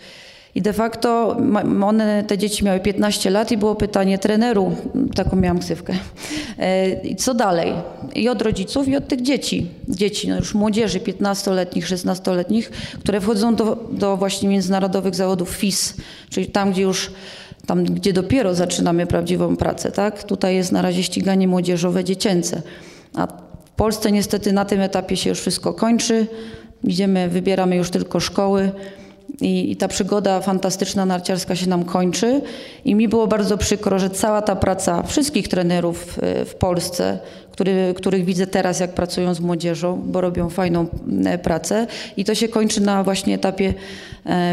I 0.55 0.61
de 0.61 0.73
facto 0.73 1.37
one, 1.83 2.23
te 2.27 2.37
dzieci 2.37 2.65
miały 2.65 2.79
15 2.79 3.29
lat 3.29 3.51
i 3.51 3.57
było 3.57 3.75
pytanie 3.75 4.17
treneru, 4.17 4.75
taką 5.15 5.35
miałam 5.35 5.59
ksywkę, 5.59 5.93
e, 6.57 7.15
co 7.15 7.33
dalej? 7.33 7.73
I 8.15 8.29
od 8.29 8.41
rodziców 8.41 8.87
i 8.87 8.95
od 8.95 9.07
tych 9.07 9.21
dzieci, 9.21 9.67
dzieci, 9.89 10.27
no 10.27 10.35
już 10.35 10.53
młodzieży 10.53 10.99
15-letnich, 10.99 11.85
16-letnich, 11.85 12.69
które 12.99 13.21
wchodzą 13.21 13.55
do, 13.55 13.87
do 13.91 14.17
właśnie 14.17 14.49
międzynarodowych 14.49 15.15
zawodów 15.15 15.49
FIS, 15.49 15.93
czyli 16.29 16.47
tam, 16.47 16.71
gdzie 16.71 16.81
już 16.81 17.11
tam, 17.65 17.83
gdzie 17.83 18.13
dopiero 18.13 18.55
zaczynamy 18.55 19.07
prawdziwą 19.07 19.55
pracę, 19.55 19.91
tak? 19.91 20.23
Tutaj 20.23 20.55
jest 20.55 20.71
na 20.71 20.81
razie 20.81 21.03
ściganie 21.03 21.47
młodzieżowe, 21.47 22.03
dziecięce. 22.03 22.61
A 23.13 23.27
w 23.65 23.69
Polsce 23.75 24.11
niestety 24.11 24.53
na 24.53 24.65
tym 24.65 24.81
etapie 24.81 25.17
się 25.17 25.29
już 25.29 25.39
wszystko 25.39 25.73
kończy. 25.73 26.27
Idziemy, 26.83 27.29
wybieramy 27.29 27.75
już 27.75 27.89
tylko 27.89 28.19
szkoły. 28.19 28.71
I, 29.41 29.71
I, 29.71 29.75
ta 29.75 29.87
przygoda 29.87 30.41
fantastyczna 30.41 31.05
narciarska 31.05 31.55
się 31.55 31.69
nam 31.69 31.83
kończy. 31.83 32.41
I 32.85 32.95
mi 32.95 33.07
było 33.07 33.27
bardzo 33.27 33.57
przykro, 33.57 33.99
że 33.99 34.09
cała 34.09 34.41
ta 34.41 34.55
praca 34.55 35.03
wszystkich 35.03 35.47
trenerów 35.47 36.17
w, 36.21 36.45
w 36.49 36.55
Polsce, 36.55 37.19
który, 37.51 37.93
których 37.97 38.25
widzę 38.25 38.47
teraz, 38.47 38.79
jak 38.79 38.93
pracują 38.93 39.33
z 39.33 39.39
młodzieżą, 39.39 40.01
bo 40.05 40.21
robią 40.21 40.49
fajną 40.49 40.87
e, 41.25 41.37
pracę, 41.37 41.87
i 42.17 42.25
to 42.25 42.35
się 42.35 42.47
kończy 42.47 42.81
na 42.81 43.03
właśnie 43.03 43.35
etapie 43.35 43.73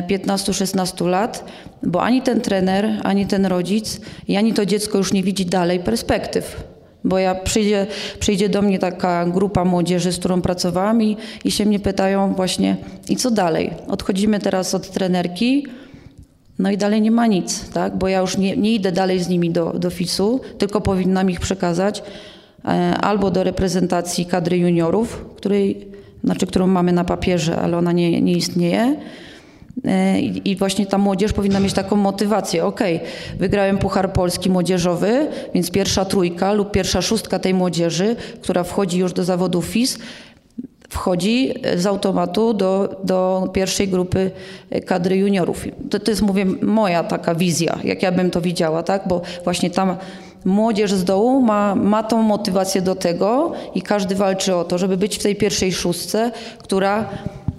15-16 0.08 1.06
e, 1.06 1.10
lat, 1.10 1.44
bo 1.82 2.02
ani 2.02 2.22
ten 2.22 2.40
trener, 2.40 3.00
ani 3.02 3.26
ten 3.26 3.46
rodzic, 3.46 4.00
ani 4.38 4.52
to 4.52 4.66
dziecko 4.66 4.98
już 4.98 5.12
nie 5.12 5.22
widzi 5.22 5.46
dalej 5.46 5.80
perspektyw. 5.80 6.71
Bo 7.04 7.18
ja 7.18 7.34
przyjdzie, 7.34 7.86
przyjdzie 8.18 8.48
do 8.48 8.62
mnie 8.62 8.78
taka 8.78 9.26
grupa 9.26 9.64
młodzieży, 9.64 10.12
z 10.12 10.18
którą 10.18 10.42
pracowałam 10.42 11.02
i, 11.02 11.16
i 11.44 11.50
się 11.50 11.66
mnie 11.66 11.80
pytają 11.80 12.34
właśnie, 12.34 12.76
i 13.08 13.16
co 13.16 13.30
dalej? 13.30 13.70
Odchodzimy 13.88 14.38
teraz 14.38 14.74
od 14.74 14.90
trenerki, 14.90 15.66
no 16.58 16.70
i 16.70 16.76
dalej 16.76 17.00
nie 17.00 17.10
ma 17.10 17.26
nic, 17.26 17.70
tak? 17.70 17.98
Bo 17.98 18.08
ja 18.08 18.20
już 18.20 18.36
nie, 18.38 18.56
nie 18.56 18.74
idę 18.74 18.92
dalej 18.92 19.20
z 19.20 19.28
nimi 19.28 19.50
do, 19.50 19.72
do 19.72 19.90
FIS-u, 19.90 20.40
tylko 20.58 20.80
powinnam 20.80 21.30
ich 21.30 21.40
przekazać 21.40 22.02
e, 22.64 22.68
albo 23.00 23.30
do 23.30 23.44
reprezentacji 23.44 24.26
kadry 24.26 24.58
juniorów, 24.58 25.24
której, 25.36 25.88
znaczy, 26.24 26.46
którą 26.46 26.66
mamy 26.66 26.92
na 26.92 27.04
papierze, 27.04 27.56
ale 27.56 27.78
ona 27.78 27.92
nie, 27.92 28.22
nie 28.22 28.32
istnieje, 28.32 28.96
E, 29.84 30.20
I 30.20 30.56
właśnie 30.56 30.86
ta 30.86 30.98
młodzież 30.98 31.32
powinna 31.32 31.60
mieć 31.60 31.72
taką 31.72 31.96
motywację. 31.96 32.64
Ok, 32.64 32.80
wygrałem 33.38 33.78
Puchar 33.78 34.12
Polski 34.12 34.50
Młodzieżowy, 34.50 35.26
więc 35.54 35.70
pierwsza 35.70 36.04
trójka 36.04 36.52
lub 36.52 36.70
pierwsza 36.70 37.02
szóstka 37.02 37.38
tej 37.38 37.54
młodzieży, 37.54 38.16
która 38.42 38.64
wchodzi 38.64 38.98
już 38.98 39.12
do 39.12 39.24
zawodów 39.24 39.64
FIS, 39.64 39.98
wchodzi 40.88 41.54
z 41.76 41.86
automatu 41.86 42.54
do, 42.54 43.00
do 43.04 43.50
pierwszej 43.52 43.88
grupy 43.88 44.30
kadry 44.86 45.16
juniorów. 45.16 45.64
To, 45.90 45.98
to 45.98 46.10
jest, 46.10 46.22
mówię, 46.22 46.44
moja 46.62 47.04
taka 47.04 47.34
wizja, 47.34 47.78
jak 47.84 48.02
ja 48.02 48.12
bym 48.12 48.30
to 48.30 48.40
widziała, 48.40 48.82
tak? 48.82 49.08
Bo 49.08 49.22
właśnie 49.44 49.70
tam 49.70 49.96
młodzież 50.44 50.92
z 50.92 51.04
dołu 51.04 51.42
ma, 51.42 51.74
ma 51.74 52.02
tą 52.02 52.22
motywację 52.22 52.82
do 52.82 52.94
tego 52.94 53.52
i 53.74 53.82
każdy 53.82 54.14
walczy 54.14 54.54
o 54.56 54.64
to, 54.64 54.78
żeby 54.78 54.96
być 54.96 55.18
w 55.18 55.22
tej 55.22 55.36
pierwszej 55.36 55.72
szóstce, 55.72 56.30
która 56.58 57.08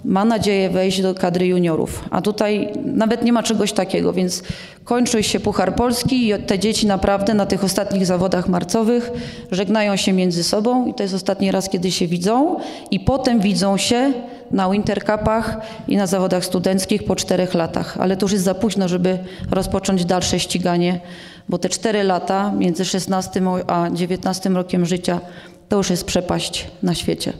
ma 0.04 0.24
nadzieję 0.24 0.70
wejść 0.70 1.02
do 1.02 1.14
kadry 1.14 1.46
juniorów. 1.46 2.04
A 2.10 2.22
tutaj 2.22 2.72
nawet 2.84 3.24
nie 3.24 3.32
ma 3.32 3.42
czegoś 3.42 3.72
takiego, 3.72 4.12
więc 4.12 4.42
kończy 4.84 5.22
się 5.22 5.40
Puchar 5.40 5.74
Polski 5.74 6.28
i 6.28 6.34
te 6.38 6.58
dzieci 6.58 6.86
naprawdę 6.86 7.34
na 7.34 7.46
tych 7.46 7.64
ostatnich 7.64 8.06
zawodach 8.06 8.48
marcowych 8.48 9.10
żegnają 9.50 9.96
się 9.96 10.12
między 10.12 10.44
sobą 10.44 10.86
i 10.86 10.94
to 10.94 11.02
jest 11.02 11.14
ostatni 11.14 11.50
raz, 11.50 11.68
kiedy 11.68 11.90
się 11.90 12.06
widzą 12.06 12.56
i 12.90 13.00
potem 13.00 13.40
widzą 13.40 13.76
się 13.76 14.12
na 14.50 14.70
Wintercupach 14.70 15.56
i 15.88 15.96
na 15.96 16.06
zawodach 16.06 16.44
studenckich 16.44 17.04
po 17.04 17.16
czterech 17.16 17.54
latach. 17.54 17.96
Ale 18.00 18.16
to 18.16 18.24
już 18.24 18.32
jest 18.32 18.44
za 18.44 18.54
późno, 18.54 18.88
żeby 18.88 19.18
rozpocząć 19.50 20.04
dalsze 20.04 20.40
ściganie, 20.40 21.00
bo 21.48 21.58
te 21.58 21.68
cztery 21.68 22.02
lata 22.02 22.52
między 22.52 22.84
16 22.84 23.42
a 23.66 23.90
19 23.92 24.50
rokiem 24.50 24.86
życia 24.86 25.20
to 25.68 25.76
już 25.76 25.90
jest 25.90 26.04
przepaść 26.04 26.66
na 26.82 26.94
świecie. 26.94 27.32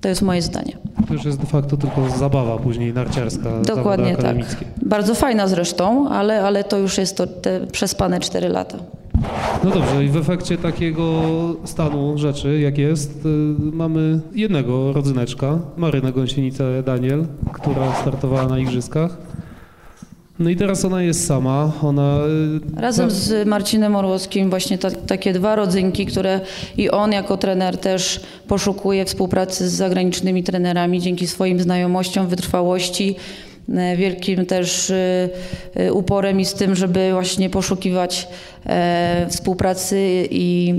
To 0.00 0.08
jest 0.08 0.22
moje 0.22 0.42
zdanie. 0.42 0.72
To 1.08 1.14
już 1.14 1.24
jest 1.24 1.40
de 1.40 1.46
facto 1.46 1.76
tylko 1.76 2.10
zabawa 2.18 2.56
później 2.56 2.94
narciarska, 2.94 3.50
Dokładnie 3.66 4.16
tak. 4.16 4.36
Bardzo 4.82 5.14
fajna 5.14 5.48
zresztą, 5.48 6.08
ale, 6.08 6.42
ale 6.42 6.64
to 6.64 6.78
już 6.78 6.98
jest 6.98 7.16
to 7.16 7.26
te 7.26 7.66
przespane 7.66 8.20
4 8.20 8.48
lata. 8.48 8.78
No 9.64 9.70
dobrze, 9.70 10.04
i 10.04 10.08
w 10.08 10.16
efekcie 10.16 10.58
takiego 10.58 11.22
stanu 11.64 12.18
rzeczy, 12.18 12.60
jak 12.60 12.78
jest, 12.78 13.26
y, 13.26 13.28
mamy 13.72 14.20
jednego 14.34 14.92
rodzyneczka, 14.92 15.58
Marynę 15.76 16.12
Gąsienicę 16.12 16.82
Daniel, 16.82 17.26
która 17.52 17.94
startowała 17.94 18.48
na 18.48 18.58
igrzyskach. 18.58 19.16
No 20.40 20.50
i 20.50 20.56
teraz 20.56 20.84
ona 20.84 21.02
jest 21.02 21.26
sama. 21.26 21.72
Ona... 21.82 22.18
Y, 22.76 22.80
Razem 22.80 23.10
z 23.10 23.48
Marcinem 23.48 23.96
Orłowskim 23.96 24.50
właśnie 24.50 24.78
ta, 24.78 24.90
takie 24.90 25.32
dwa 25.32 25.56
rodzynki, 25.56 26.06
które 26.06 26.40
i 26.76 26.90
on 26.90 27.12
jako 27.12 27.36
trener 27.36 27.78
też 27.78 28.20
poszukuje 28.48 29.04
współpracy 29.04 29.68
z 29.68 29.72
zagranicznymi 29.72 30.42
trenerami 30.42 31.00
dzięki 31.00 31.26
swoim 31.26 31.60
znajomościom, 31.60 32.26
wytrwałości, 32.26 33.16
y, 33.68 33.96
wielkim 33.96 34.46
też 34.46 34.90
y, 34.90 35.92
uporem 35.92 36.40
i 36.40 36.44
z 36.44 36.54
tym, 36.54 36.74
żeby 36.74 37.12
właśnie 37.12 37.50
poszukiwać 37.50 38.28
e, 38.66 39.26
współpracy 39.30 40.28
i, 40.30 40.74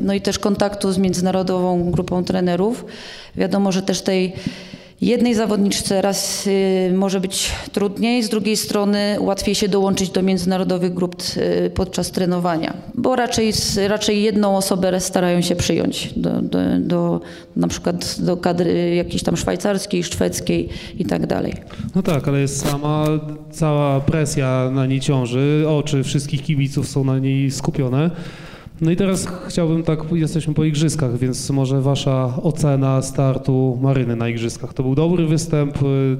no 0.00 0.14
i 0.14 0.20
też 0.20 0.38
kontaktu 0.38 0.92
z 0.92 0.98
międzynarodową 0.98 1.90
grupą 1.90 2.24
trenerów. 2.24 2.84
Wiadomo, 3.36 3.72
że 3.72 3.82
też 3.82 4.02
tej 4.02 4.32
Jednej 5.00 5.34
zawodniczce 5.34 6.02
raz 6.02 6.46
y, 6.46 6.92
może 6.94 7.20
być 7.20 7.52
trudniej, 7.72 8.22
z 8.22 8.28
drugiej 8.28 8.56
strony 8.56 9.16
łatwiej 9.20 9.54
się 9.54 9.68
dołączyć 9.68 10.10
do 10.10 10.22
międzynarodowych 10.22 10.94
grup 10.94 11.22
y, 11.36 11.70
podczas 11.70 12.10
trenowania, 12.10 12.74
bo 12.94 13.16
raczej, 13.16 13.52
raczej 13.88 14.22
jedną 14.22 14.56
osobę 14.56 15.00
starają 15.00 15.40
się 15.40 15.56
przyjąć 15.56 16.12
do, 16.16 16.42
do, 16.42 16.58
do 16.78 17.20
na 17.56 17.68
przykład 17.68 18.16
do 18.18 18.36
kadry 18.36 18.94
jakiejś 18.94 19.22
tam 19.22 19.36
szwajcarskiej, 19.36 20.04
szwedzkiej 20.04 20.68
i 20.98 21.04
tak 21.04 21.26
dalej. 21.26 21.54
No 21.94 22.02
tak, 22.02 22.28
ale 22.28 22.40
jest 22.40 22.66
sama, 22.66 23.06
cała 23.50 24.00
presja 24.00 24.70
na 24.72 24.86
niej 24.86 25.00
ciąży, 25.00 25.64
oczy 25.68 26.04
wszystkich 26.04 26.42
kibiców 26.42 26.88
są 26.88 27.04
na 27.04 27.18
niej 27.18 27.50
skupione. 27.50 28.10
No 28.80 28.90
i 28.90 28.96
teraz 28.96 29.28
chciałbym 29.48 29.82
tak, 29.82 30.00
jesteśmy 30.12 30.54
po 30.54 30.64
igrzyskach, 30.64 31.18
więc 31.18 31.50
może 31.50 31.80
wasza 31.80 32.34
ocena 32.42 33.02
startu 33.02 33.78
Maryny 33.82 34.16
na 34.16 34.28
igrzyskach. 34.28 34.74
To 34.74 34.82
był 34.82 34.94
dobry 34.94 35.26
występ, 35.26 35.82
y, 35.82 36.16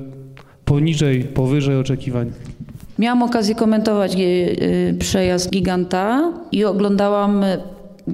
poniżej, 0.65 1.25
powyżej 1.25 1.77
oczekiwań? 1.77 2.33
Miałam 2.99 3.23
okazję 3.23 3.55
komentować 3.55 4.15
y, 4.15 4.19
y, 4.19 4.97
przejazd 4.99 5.51
giganta 5.51 6.33
i 6.53 6.65
oglądałam 6.65 7.45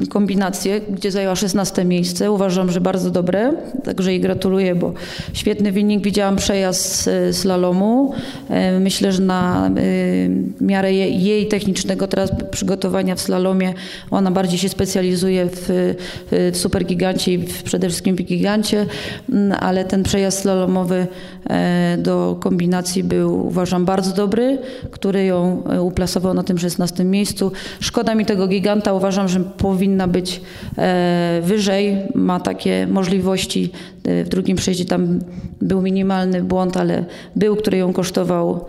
kombinację, 0.09 0.81
gdzie 0.81 1.11
zajęła 1.11 1.37
16 1.37 1.85
miejsce. 1.85 2.33
Uważam, 2.33 2.71
że 2.71 2.81
bardzo 2.81 3.11
dobre, 3.11 3.53
także 3.85 4.13
jej 4.13 4.21
gratuluję, 4.21 4.75
bo 4.75 4.93
świetny 5.33 5.73
wynik. 5.73 6.05
Widziałam 6.05 6.37
przejazd 6.37 7.11
slalomu. 7.33 8.13
E, 8.51 8.81
myślę, 8.81 9.13
że 9.13 9.23
na 9.23 9.67
e, 9.67 9.73
miarę 10.61 10.93
jej 10.93 11.47
technicznego 11.47 12.07
teraz 12.09 12.31
przygotowania 12.51 13.15
w 13.15 13.21
slalomie 13.21 13.75
ona 14.11 14.31
bardziej 14.31 14.59
się 14.59 14.69
specjalizuje 14.69 15.47
w, 15.53 15.95
w 16.31 16.57
supergigancie 16.57 17.35
i 17.35 17.39
przede 17.65 17.89
wszystkim 17.89 18.17
w 18.17 18.23
gigancie, 18.23 18.87
mm, 19.29 19.59
ale 19.61 19.85
ten 19.85 20.03
przejazd 20.03 20.39
slalomowy 20.39 21.07
e, 21.51 21.97
do 21.99 22.37
kombinacji 22.41 23.05
był 23.05 23.47
uważam 23.47 23.85
bardzo 23.85 24.13
dobry, 24.13 24.59
który 24.91 25.25
ją 25.25 25.63
uplasował 25.81 26.35
na 26.35 26.43
tym 26.43 26.59
16 26.59 27.05
miejscu. 27.05 27.53
Szkoda 27.81 28.15
mi 28.15 28.27
tego 28.27 28.47
giganta, 28.47 28.93
uważam, 28.93 29.29
że 29.29 29.41
powinien 29.41 29.76
powinna 29.77 30.09
być 30.09 30.41
e, 30.79 31.41
wyżej, 31.45 31.97
ma 32.15 32.41
takie 32.41 32.87
możliwości. 32.87 33.71
E, 34.05 34.25
w 34.25 34.29
drugim 34.29 34.57
przejściu 34.57 34.85
tam 34.85 35.19
był 35.61 35.83
minimalny 35.83 36.43
błąd, 36.43 36.77
ale 36.77 37.05
był, 37.37 37.57
który 37.57 37.79
ją 37.79 37.93
kosztował 37.93 38.65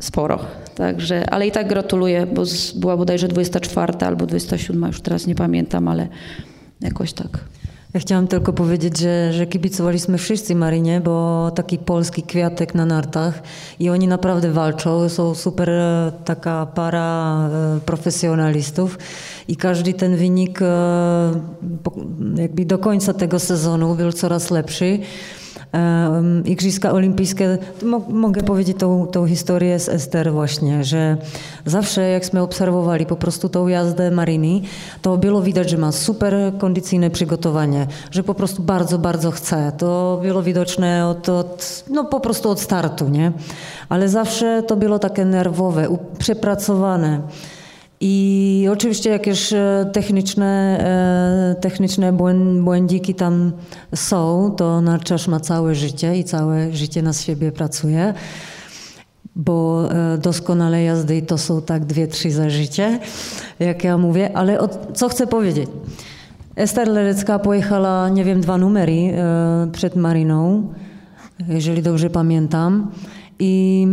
sporo. 0.00 0.38
Także, 0.74 1.30
ale 1.30 1.46
i 1.46 1.50
tak 1.50 1.68
gratuluję, 1.68 2.26
bo 2.26 2.42
była 2.76 2.96
bodajże 2.96 3.28
24 3.28 3.92
albo 4.00 4.26
27, 4.26 4.82
już 4.86 5.00
teraz 5.00 5.26
nie 5.26 5.34
pamiętam, 5.34 5.88
ale 5.88 6.08
jakoś 6.80 7.12
tak. 7.12 7.38
Ja 7.94 8.00
chciałam 8.00 8.26
tylko 8.26 8.52
powiedzieć, 8.52 8.98
że, 8.98 9.32
że 9.32 9.46
kibicowaliśmy 9.46 10.18
wszyscy 10.18 10.54
Marinie, 10.54 11.00
bo 11.00 11.50
taki 11.50 11.78
polski 11.78 12.22
kwiatek 12.22 12.74
na 12.74 12.86
nartach 12.86 13.42
i 13.78 13.90
oni 13.90 14.08
naprawdę 14.08 14.50
walczą, 14.50 15.08
są 15.08 15.34
super 15.34 15.70
e, 15.70 16.12
taka 16.24 16.66
para 16.66 17.48
e, 17.48 17.80
profesjonalistów 17.80 18.98
i 19.48 19.56
każdy 19.56 19.94
ten 19.94 20.16
wynik 20.16 20.62
e, 20.62 20.66
jakby 22.36 22.64
do 22.64 22.78
końca 22.78 23.14
tego 23.14 23.38
sezonu 23.38 23.94
był 23.94 24.12
coraz 24.12 24.50
lepszy. 24.50 24.98
Igrzyska 26.44 26.92
Olimpijskie, 26.92 27.58
mo 27.82 27.98
mogę 28.08 28.42
powiedzieć 28.42 28.78
tą, 28.78 29.06
tą 29.06 29.26
historię 29.26 29.78
z 29.78 29.88
Ester 29.88 30.32
właśnie, 30.32 30.84
że 30.84 31.16
zawsze 31.66 32.08
jakśmy 32.08 32.42
obserwowali 32.42 33.06
po 33.06 33.16
prostu 33.16 33.48
tą 33.48 33.68
jazdę 33.68 34.10
Marini, 34.10 34.62
to 35.02 35.16
było 35.16 35.42
widać, 35.42 35.70
że 35.70 35.78
ma 35.78 35.92
super 35.92 36.34
kondycyjne 36.58 37.10
przygotowanie, 37.10 37.86
że 38.10 38.22
po 38.22 38.34
prostu 38.34 38.62
bardzo, 38.62 38.98
bardzo 38.98 39.30
chce. 39.30 39.72
To 39.78 40.20
było 40.22 40.42
widoczne 40.42 41.06
od, 41.08 41.28
od 41.28 41.84
no 41.90 42.04
po 42.04 42.20
prostu 42.20 42.50
od 42.50 42.60
startu, 42.60 43.08
nie? 43.08 43.32
Ale 43.88 44.08
zawsze 44.08 44.62
to 44.62 44.76
było 44.76 44.98
takie 44.98 45.24
nerwowe, 45.24 45.96
przepracowane. 46.18 47.20
I 48.02 48.68
oczywiście 48.72 49.10
jakieś 49.10 49.52
e, 49.52 49.90
techniczne, 49.92 50.78
e, 51.56 51.60
techniczne 51.60 52.12
błędiki 52.62 53.14
tam 53.14 53.52
są, 53.94 54.54
to 54.56 54.80
narciarz 54.80 55.28
ma 55.28 55.40
całe 55.40 55.74
życie 55.74 56.16
i 56.16 56.24
całe 56.24 56.72
życie 56.72 57.02
na 57.02 57.12
siebie 57.12 57.52
pracuje, 57.52 58.14
bo 59.36 59.88
e, 59.92 60.18
doskonale 60.18 60.82
jazdy 60.82 61.22
to 61.22 61.38
są 61.38 61.62
tak 61.62 61.84
dwie, 61.84 62.06
trzy 62.06 62.30
za 62.30 62.50
życie, 62.50 62.98
jak 63.58 63.84
ja 63.84 63.98
mówię, 63.98 64.36
ale 64.36 64.58
co 64.94 65.08
chcę 65.08 65.26
powiedzieć? 65.26 65.70
Ester 66.56 66.88
Lerecka 66.88 67.38
pojechała, 67.38 68.08
nie 68.08 68.24
wiem, 68.24 68.40
dwa 68.40 68.58
numery 68.58 69.12
przed 69.72 69.96
Mariną, 69.96 70.72
jeżeli 71.48 71.82
dobrze 71.82 72.10
pamiętam. 72.10 72.90
I 73.38 73.86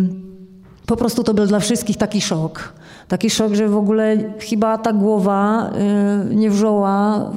po 0.88 0.96
prostu 0.96 1.24
to 1.24 1.34
był 1.34 1.46
dla 1.46 1.60
wszystkich 1.60 1.98
taki 1.98 2.22
szok 2.22 2.74
taki 3.08 3.29
szok, 3.29 3.53
że 3.53 3.67
w 3.67 3.77
ogóle 3.77 4.17
chyba 4.39 4.77
ta 4.77 4.94
głowa 4.94 5.70
y, 6.32 6.36
nie 6.36 6.50
wzięła, 6.50 7.32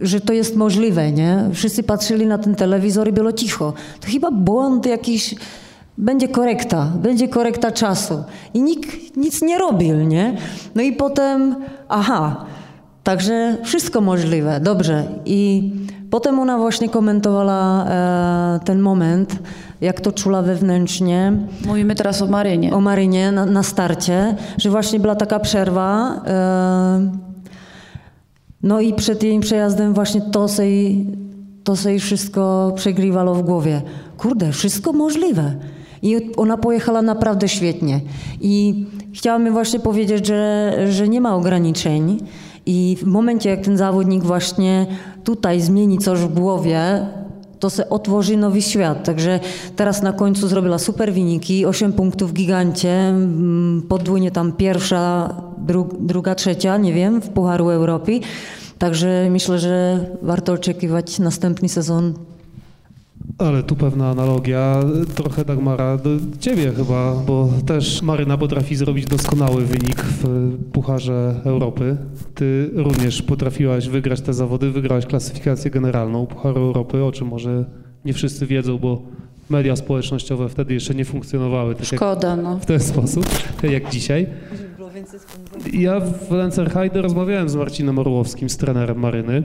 że 0.00 0.20
to 0.20 0.32
jest 0.32 0.56
możliwe, 0.56 1.12
nie? 1.12 1.50
Wszyscy 1.52 1.82
patrzyli 1.82 2.26
na 2.26 2.38
ten 2.38 2.54
telewizor 2.54 3.08
i 3.08 3.12
było 3.12 3.32
cicho. 3.32 3.72
To 4.00 4.06
chyba 4.06 4.30
błąd 4.30 4.86
jakiś, 4.86 5.34
będzie 5.98 6.28
korekta, 6.28 6.92
będzie 7.02 7.28
korekta 7.28 7.72
czasu. 7.72 8.24
I 8.54 8.62
nikt 8.62 9.16
nic 9.16 9.42
nie 9.42 9.58
robił, 9.58 9.96
nie? 9.96 10.36
No 10.74 10.82
i 10.82 10.92
potem, 10.92 11.56
aha, 11.88 12.46
także 13.02 13.56
wszystko 13.64 14.00
możliwe, 14.00 14.60
dobrze. 14.60 15.04
I 15.24 15.72
potem 16.10 16.38
ona 16.38 16.58
właśnie 16.58 16.88
komentowała 16.88 17.84
e, 17.84 18.60
ten 18.64 18.80
moment, 18.80 19.38
jak 19.80 20.00
to 20.00 20.12
czula 20.12 20.42
wewnętrznie. 20.42 21.32
Mówimy 21.66 21.94
teraz 21.94 22.22
o 22.22 22.26
Marynie. 22.26 22.74
O 22.74 22.80
Marynie 22.80 23.32
na, 23.32 23.46
na 23.46 23.62
starcie, 23.62 24.36
że 24.58 24.70
właśnie 24.70 25.00
była 25.00 25.14
taka 25.14 25.40
przerwa. 25.40 26.20
E, 26.26 27.10
no 28.62 28.80
i 28.80 28.94
przed 28.94 29.22
jej 29.22 29.40
przejazdem 29.40 29.94
właśnie 29.94 30.20
to 30.20 30.46
jej, 30.58 31.06
to 31.64 31.88
jej 31.88 32.00
wszystko 32.00 32.72
przegrywało 32.76 33.34
w 33.34 33.42
głowie. 33.42 33.82
Kurde, 34.18 34.52
wszystko 34.52 34.92
możliwe. 34.92 35.54
I 36.02 36.32
ona 36.36 36.56
pojechała 36.56 37.02
naprawdę 37.02 37.48
świetnie. 37.48 38.00
I 38.40 38.86
chciałam 39.12 39.52
właśnie 39.52 39.80
powiedzieć, 39.80 40.26
że, 40.26 40.72
że 40.90 41.08
nie 41.08 41.20
ma 41.20 41.36
ograniczeń. 41.36 42.18
I 42.66 42.96
w 43.00 43.04
momencie, 43.04 43.50
jak 43.50 43.60
ten 43.60 43.76
zawodnik 43.76 44.24
właśnie 44.24 44.86
tutaj 45.24 45.60
zmieni 45.60 45.98
coś 45.98 46.18
w 46.18 46.34
głowie, 46.34 47.06
to 47.60 47.70
se 47.70 47.90
otworzy 47.90 48.36
nowy 48.36 48.62
świat. 48.62 49.04
Także 49.04 49.40
teraz 49.76 50.02
na 50.02 50.12
końcu 50.12 50.48
zrobiła 50.48 50.78
super 50.78 51.12
wyniki, 51.12 51.66
8 51.66 51.92
punktów 51.92 52.30
w 52.30 52.34
gigancie, 52.34 52.90
mm, 52.90 53.82
podwójnie 53.88 54.30
tam 54.30 54.52
pierwsza, 54.52 55.34
dru, 55.58 55.88
druga, 56.00 56.34
trzecia, 56.34 56.76
nie 56.76 56.92
wiem, 56.92 57.20
w 57.20 57.28
Pucharu 57.28 57.70
Europy. 57.70 58.20
Także 58.78 59.28
myślę, 59.30 59.58
że 59.58 60.06
warto 60.22 60.52
oczekiwać 60.52 61.18
następny 61.18 61.68
sezon 61.68 62.14
ale 63.38 63.62
tu 63.62 63.76
pewna 63.76 64.10
analogia, 64.10 64.80
trochę 65.14 65.44
Dagmara 65.44 65.96
do 65.96 66.10
ciebie 66.40 66.72
chyba, 66.72 67.14
bo 67.26 67.48
też 67.66 68.02
Maryna 68.02 68.38
potrafi 68.38 68.76
zrobić 68.76 69.06
doskonały 69.06 69.64
wynik 69.64 70.02
w 70.02 70.52
Pucharze 70.72 71.40
Europy. 71.44 71.96
Ty 72.34 72.70
również 72.74 73.22
potrafiłaś 73.22 73.88
wygrać 73.88 74.20
te 74.20 74.34
zawody, 74.34 74.70
wygrałaś 74.70 75.06
klasyfikację 75.06 75.70
generalną 75.70 76.26
Pucharu 76.26 76.60
Europy, 76.60 77.04
o 77.04 77.12
czym 77.12 77.28
może 77.28 77.64
nie 78.04 78.12
wszyscy 78.12 78.46
wiedzą, 78.46 78.78
bo 78.78 79.02
media 79.50 79.76
społecznościowe 79.76 80.48
wtedy 80.48 80.74
jeszcze 80.74 80.94
nie 80.94 81.04
funkcjonowały 81.04 81.74
tak 81.74 81.84
Szkoda, 81.84 82.36
no. 82.36 82.58
w 82.58 82.66
ten 82.66 82.80
sposób, 82.80 83.26
jak 83.62 83.90
dzisiaj. 83.90 84.26
Ja 85.72 86.00
w 86.00 86.30
Lencerheide 86.30 87.02
rozmawiałem 87.02 87.48
z 87.48 87.56
Marcinem 87.56 87.98
Orłowskim, 87.98 88.50
z 88.50 88.56
trenerem 88.56 88.98
Maryny 88.98 89.42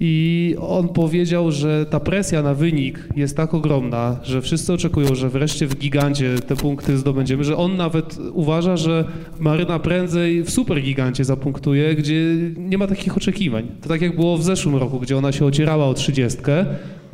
i 0.00 0.54
on 0.60 0.88
powiedział, 0.88 1.50
że 1.50 1.86
ta 1.86 2.00
presja 2.00 2.42
na 2.42 2.54
wynik 2.54 3.08
jest 3.16 3.36
tak 3.36 3.54
ogromna, 3.54 4.16
że 4.22 4.42
wszyscy 4.42 4.72
oczekują, 4.72 5.14
że 5.14 5.28
wreszcie 5.28 5.66
w 5.66 5.78
gigancie 5.78 6.34
te 6.46 6.56
punkty 6.56 6.98
zdobędziemy, 6.98 7.44
że 7.44 7.56
on 7.56 7.76
nawet 7.76 8.18
uważa, 8.32 8.76
że 8.76 9.04
Maryna 9.40 9.78
prędzej 9.78 10.42
w 10.42 10.50
supergigancie 10.50 11.24
zapunktuje, 11.24 11.94
gdzie 11.94 12.36
nie 12.58 12.78
ma 12.78 12.86
takich 12.86 13.16
oczekiwań. 13.16 13.66
To 13.82 13.88
tak 13.88 14.00
jak 14.00 14.16
było 14.16 14.38
w 14.38 14.44
zeszłym 14.44 14.76
roku, 14.76 15.00
gdzie 15.00 15.16
ona 15.16 15.32
się 15.32 15.44
ocierała 15.44 15.86
o 15.86 15.94
trzydziestkę, 15.94 16.66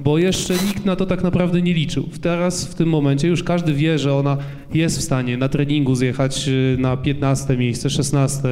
bo 0.04 0.18
jeszcze 0.18 0.54
nikt 0.54 0.84
na 0.84 0.96
to 0.96 1.06
tak 1.06 1.22
naprawdę 1.22 1.62
nie 1.62 1.74
liczył. 1.74 2.08
Teraz, 2.20 2.64
w 2.64 2.74
tym 2.74 2.88
momencie 2.88 3.28
już 3.28 3.44
każdy 3.44 3.74
wie, 3.74 3.98
że 3.98 4.14
ona 4.14 4.36
jest 4.74 4.98
w 4.98 5.02
stanie 5.02 5.36
na 5.36 5.48
treningu 5.48 5.94
zjechać 5.94 6.48
y, 6.48 6.76
na 6.78 6.96
15 6.96 7.56
miejsce, 7.56 7.90
16, 7.90 8.42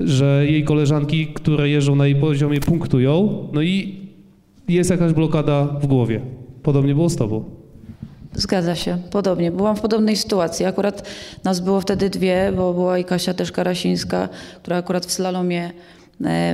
że 0.00 0.46
jej 0.46 0.64
koleżanki, 0.64 1.26
które 1.26 1.68
jeżdżą 1.68 1.96
na 1.96 2.06
jej 2.06 2.16
poziomie, 2.16 2.60
punktują, 2.60 3.48
no 3.52 3.62
i 3.62 4.04
jest 4.68 4.90
jakaś 4.90 5.12
blokada 5.12 5.64
w 5.64 5.86
głowie. 5.86 6.20
Podobnie 6.62 6.94
było 6.94 7.08
z 7.08 7.16
tobą. 7.16 7.44
Zgadza 8.34 8.74
się, 8.74 8.98
podobnie. 9.10 9.50
Byłam 9.52 9.76
w 9.76 9.80
podobnej 9.80 10.16
sytuacji. 10.16 10.66
Akurat 10.66 11.08
nas 11.44 11.60
było 11.60 11.80
wtedy 11.80 12.10
dwie, 12.10 12.52
bo 12.56 12.74
była 12.74 12.98
i 12.98 13.04
Kasia 13.04 13.34
też 13.34 13.52
Karasińska, 13.52 14.28
która 14.62 14.76
akurat 14.76 15.06
w 15.06 15.12
slalomie 15.12 15.70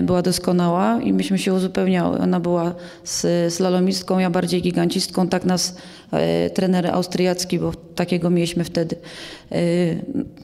była 0.02 0.22
doskonała 0.22 1.00
i 1.02 1.12
myśmy 1.12 1.38
się 1.38 1.54
uzupełniały. 1.54 2.18
Ona 2.18 2.40
była 2.40 2.74
slalomistką, 3.48 4.18
ja 4.18 4.30
bardziej 4.30 4.62
gigancistką. 4.62 5.28
Tak 5.28 5.44
nas 5.44 5.76
e, 6.12 6.50
trener 6.50 6.86
austriacki, 6.86 7.58
bo 7.58 7.72
takiego 7.94 8.30
mieliśmy 8.30 8.64
wtedy 8.64 8.96
e, 9.52 9.56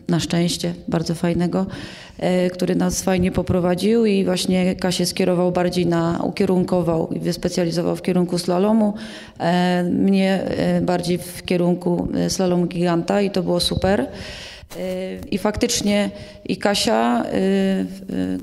na 0.09 0.21
szczęście, 0.21 0.75
bardzo 0.89 1.15
fajnego, 1.15 1.67
e, 2.19 2.51
który 2.51 2.75
nas 2.77 3.03
fajnie 3.03 3.33
poprowadził 3.33 4.07
i 4.07 4.25
właśnie 4.25 4.75
Kasię 4.75 5.07
skierował 5.07 5.53
bardziej 5.53 5.87
na, 5.87 6.21
ukierunkował 6.23 7.09
i 7.13 7.21
wyspecjalizował 7.21 7.97
w 7.97 8.03
kierunku 8.03 8.39
slalomu, 8.39 8.95
e, 9.39 9.83
mnie 9.83 10.43
e, 10.43 10.81
bardziej 10.81 11.19
w 11.19 11.43
kierunku 11.45 12.09
slalomu 12.29 12.67
giganta 12.67 13.21
i 13.21 13.31
to 13.31 13.43
było 13.43 13.61
super. 13.61 14.07
I 15.31 15.39
faktycznie 15.39 16.11
i 16.45 16.57
Kasia 16.57 17.25
y, 17.25 17.37
y, 18.15 18.39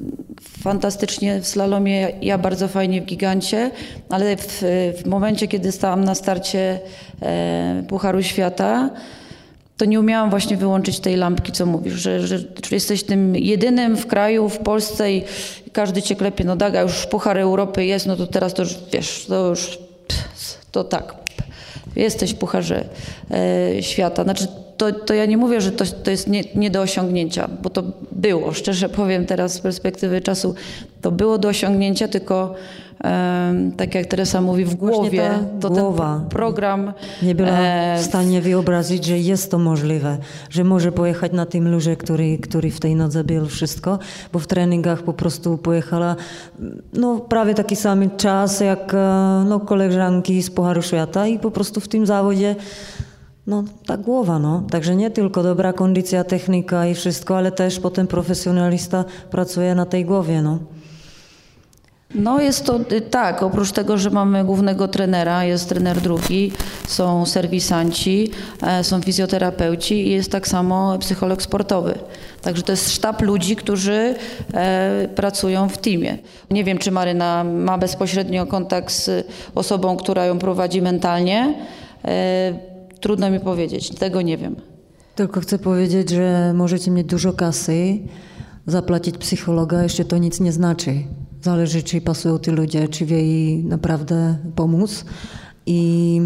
fantastycznie 0.63 1.41
w 1.41 1.47
slalomie, 1.47 2.11
ja 2.21 2.37
bardzo 2.37 2.67
fajnie 2.67 3.01
w 3.01 3.05
gigancie, 3.05 3.71
ale 4.09 4.37
w, 4.37 4.63
w 4.97 5.05
momencie, 5.05 5.47
kiedy 5.47 5.71
stałam 5.71 6.03
na 6.03 6.15
starcie 6.15 6.79
e, 7.21 7.83
Pucharu 7.87 8.23
Świata, 8.23 8.89
to 9.77 9.85
nie 9.85 9.99
umiałam 9.99 10.29
właśnie 10.29 10.57
wyłączyć 10.57 10.99
tej 10.99 11.15
lampki, 11.15 11.51
co 11.51 11.65
mówisz, 11.65 11.93
że, 11.93 12.27
że 12.27 12.39
jesteś 12.71 13.03
tym 13.03 13.35
jedynym 13.35 13.97
w 13.97 14.07
kraju, 14.07 14.49
w 14.49 14.57
Polsce 14.57 15.13
i 15.13 15.23
każdy 15.71 16.01
cię 16.01 16.15
klepie, 16.15 16.43
no 16.43 16.55
daga, 16.55 16.81
już 16.81 17.05
Puchar 17.05 17.37
Europy 17.37 17.85
jest, 17.85 18.05
no 18.05 18.15
to 18.15 18.27
teraz 18.27 18.53
to 18.53 18.63
już, 18.63 18.75
wiesz, 18.93 19.25
to 19.25 19.49
już, 19.49 19.79
to 20.71 20.83
tak, 20.83 21.15
jesteś 21.95 22.33
Pucharze 22.33 22.85
e, 23.31 23.83
Świata. 23.83 24.23
Znaczy 24.23 24.47
to, 24.77 24.91
to 24.91 25.13
ja 25.13 25.25
nie 25.25 25.37
mówię, 25.37 25.61
że 25.61 25.71
to, 25.71 25.85
to 26.03 26.11
jest 26.11 26.27
nie, 26.27 26.43
nie 26.55 26.71
do 26.71 26.81
osiągnięcia, 26.81 27.49
bo 27.63 27.69
to 27.69 27.83
było, 28.11 28.53
szczerze 28.53 28.89
powiem 28.89 29.25
teraz 29.25 29.53
z 29.53 29.59
perspektywy 29.59 30.21
czasu, 30.21 30.55
to 31.01 31.11
było 31.11 31.37
do 31.37 31.47
osiągnięcia, 31.47 32.07
tylko 32.07 32.55
tak 33.77 33.95
jak 33.95 34.05
Teresa 34.05 34.41
mówi, 34.41 34.65
w 34.65 34.75
głowie, 34.75 35.29
to 35.59 35.69
głowa 35.69 36.19
ten 36.19 36.29
program... 36.29 36.93
Nie 37.23 37.35
była 37.35 37.49
e, 37.49 37.97
w 37.99 38.05
stanie 38.05 38.41
wyobrazić, 38.41 39.05
że 39.05 39.19
jest 39.19 39.51
to 39.51 39.59
możliwe, 39.59 40.17
że 40.49 40.63
może 40.63 40.91
pojechać 40.91 41.31
na 41.31 41.45
tym 41.45 41.71
luże, 41.71 41.95
który, 41.95 42.37
który 42.37 42.71
w 42.71 42.79
tej 42.79 42.95
nodze 42.95 43.23
był 43.23 43.45
wszystko, 43.45 43.99
bo 44.33 44.39
w 44.39 44.47
treningach 44.47 45.03
po 45.03 45.13
prostu 45.13 45.57
pojechała 45.57 46.15
no, 46.93 47.19
prawie 47.19 47.53
taki 47.53 47.75
sam 47.75 48.09
czas 48.17 48.59
jak 48.59 48.93
e, 48.93 48.97
no, 49.49 49.59
koleżanki 49.59 50.43
z 50.43 50.49
Pucharu 50.49 50.81
Świata 50.81 51.27
i 51.27 51.39
po 51.39 51.51
prostu 51.51 51.79
w 51.79 51.87
tym 51.87 52.05
zawodzie 52.05 52.55
no, 53.47 53.63
ta 53.85 53.97
głowa, 53.97 54.39
no. 54.39 54.63
Także 54.71 54.95
nie 54.95 55.11
tylko 55.11 55.43
dobra 55.43 55.73
kondycja, 55.73 56.23
technika 56.23 56.87
i 56.87 56.95
wszystko, 56.95 57.37
ale 57.37 57.51
też 57.51 57.79
potem 57.79 58.07
profesjonalista 58.07 59.05
pracuje 59.31 59.75
na 59.75 59.85
tej 59.85 60.05
głowie, 60.05 60.41
no. 60.41 60.59
No 62.15 62.41
jest 62.41 62.65
to 62.65 62.79
y, 62.91 63.01
tak, 63.01 63.43
oprócz 63.43 63.71
tego, 63.71 63.97
że 63.97 64.09
mamy 64.09 64.45
głównego 64.45 64.87
trenera, 64.87 65.43
jest 65.43 65.69
trener 65.69 66.01
drugi, 66.01 66.51
są 66.87 67.25
serwisanci, 67.25 68.31
e, 68.61 68.83
są 68.83 69.01
fizjoterapeuci 69.01 70.07
i 70.07 70.11
jest 70.11 70.31
tak 70.31 70.47
samo 70.47 70.97
psycholog 70.99 71.41
sportowy. 71.41 71.99
Także 72.41 72.63
to 72.63 72.71
jest 72.71 72.91
sztab 72.91 73.21
ludzi, 73.21 73.55
którzy 73.55 74.15
e, 74.53 75.07
pracują 75.15 75.69
w 75.69 75.77
teamie. 75.77 76.17
Nie 76.51 76.63
wiem, 76.63 76.77
czy 76.77 76.91
Maryna 76.91 77.43
ma 77.43 77.77
bezpośrednio 77.77 78.45
kontakt 78.45 78.91
z 78.91 79.27
osobą, 79.55 79.97
która 79.97 80.25
ją 80.25 80.39
prowadzi 80.39 80.81
mentalnie. 80.81 81.53
Trudno 83.03 83.29
mi 83.29 83.39
powiedzieć, 83.39 83.89
tego 83.89 84.21
nie 84.21 84.37
wiem. 84.37 84.55
Tylko 85.15 85.41
chcę 85.41 85.59
powiedzieć, 85.59 86.09
że 86.09 86.53
możecie 86.55 86.91
mieć 86.91 87.07
dużo 87.07 87.33
kasy, 87.33 87.99
zapłacić 88.65 89.17
psychologa, 89.17 89.83
jeszcze 89.83 90.05
to 90.05 90.17
nic 90.17 90.39
nie 90.39 90.51
znaczy. 90.51 90.93
Zależy, 91.41 91.83
czy 91.83 92.01
pasują 92.01 92.39
ci 92.39 92.51
ludzie, 92.51 92.87
czy 92.87 93.05
wie 93.05 93.21
jej 93.21 93.63
naprawdę 93.63 94.37
pomóc. 94.55 95.05
I 95.65 96.21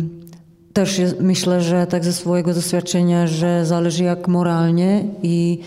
też 0.74 1.02
myślę, 1.20 1.62
że 1.62 1.88
tak 1.88 2.04
ze 2.04 2.14
swojego 2.14 2.54
doświadczenia, 2.54 3.28
że 3.28 3.66
zależy 3.66 4.04
jak 4.04 4.28
moralnie 4.28 5.06
i 5.24 5.60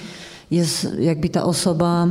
jest 0.51 0.97
jakby 1.01 1.29
ta 1.29 1.45
osoba 1.45 2.07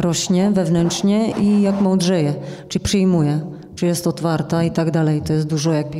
rośnie 0.00 0.50
wewnętrznie 0.50 1.30
i 1.40 1.62
jak 1.62 1.80
mądrzeje, 1.80 2.34
czy 2.68 2.80
przyjmuje, 2.80 3.40
czy 3.74 3.86
jest 3.86 4.06
otwarta 4.06 4.64
i 4.64 4.70
tak 4.70 4.90
dalej. 4.90 5.22
To 5.22 5.32
jest 5.32 5.46
dużo 5.46 5.72
jakby 5.72 5.98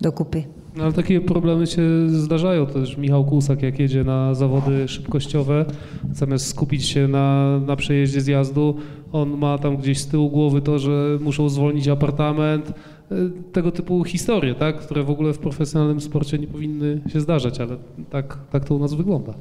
dokupy. 0.00 0.59
No, 0.76 0.84
ale 0.84 0.92
takie 0.92 1.20
problemy 1.20 1.66
się 1.66 1.82
zdarzają 2.08 2.66
też. 2.66 2.96
Michał 2.96 3.24
Kusak, 3.24 3.62
jak 3.62 3.78
jedzie 3.78 4.04
na 4.04 4.34
zawody 4.34 4.88
szybkościowe, 4.88 5.64
zamiast 6.12 6.46
skupić 6.46 6.84
się 6.86 7.08
na, 7.08 7.58
na 7.66 7.76
przejeździe 7.76 8.20
zjazdu, 8.20 8.76
on 9.12 9.38
ma 9.38 9.58
tam 9.58 9.76
gdzieś 9.76 9.98
z 9.98 10.06
tyłu 10.06 10.30
głowy 10.30 10.62
to, 10.62 10.78
że 10.78 11.18
muszą 11.20 11.48
zwolnić 11.48 11.88
apartament, 11.88 12.72
y, 13.12 13.30
tego 13.52 13.70
typu 13.72 14.04
historie, 14.04 14.54
tak? 14.54 14.80
które 14.80 15.02
w 15.02 15.10
ogóle 15.10 15.32
w 15.32 15.38
profesjonalnym 15.38 16.00
sporcie 16.00 16.38
nie 16.38 16.46
powinny 16.46 17.00
się 17.12 17.20
zdarzać, 17.20 17.60
ale 17.60 17.76
tak, 18.10 18.38
tak 18.52 18.64
to 18.64 18.74
u 18.74 18.78
nas 18.78 18.94
wygląda. 18.94 19.34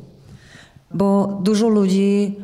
Bo 0.93 1.39
dużo 1.43 1.69
ludzi 1.69 2.35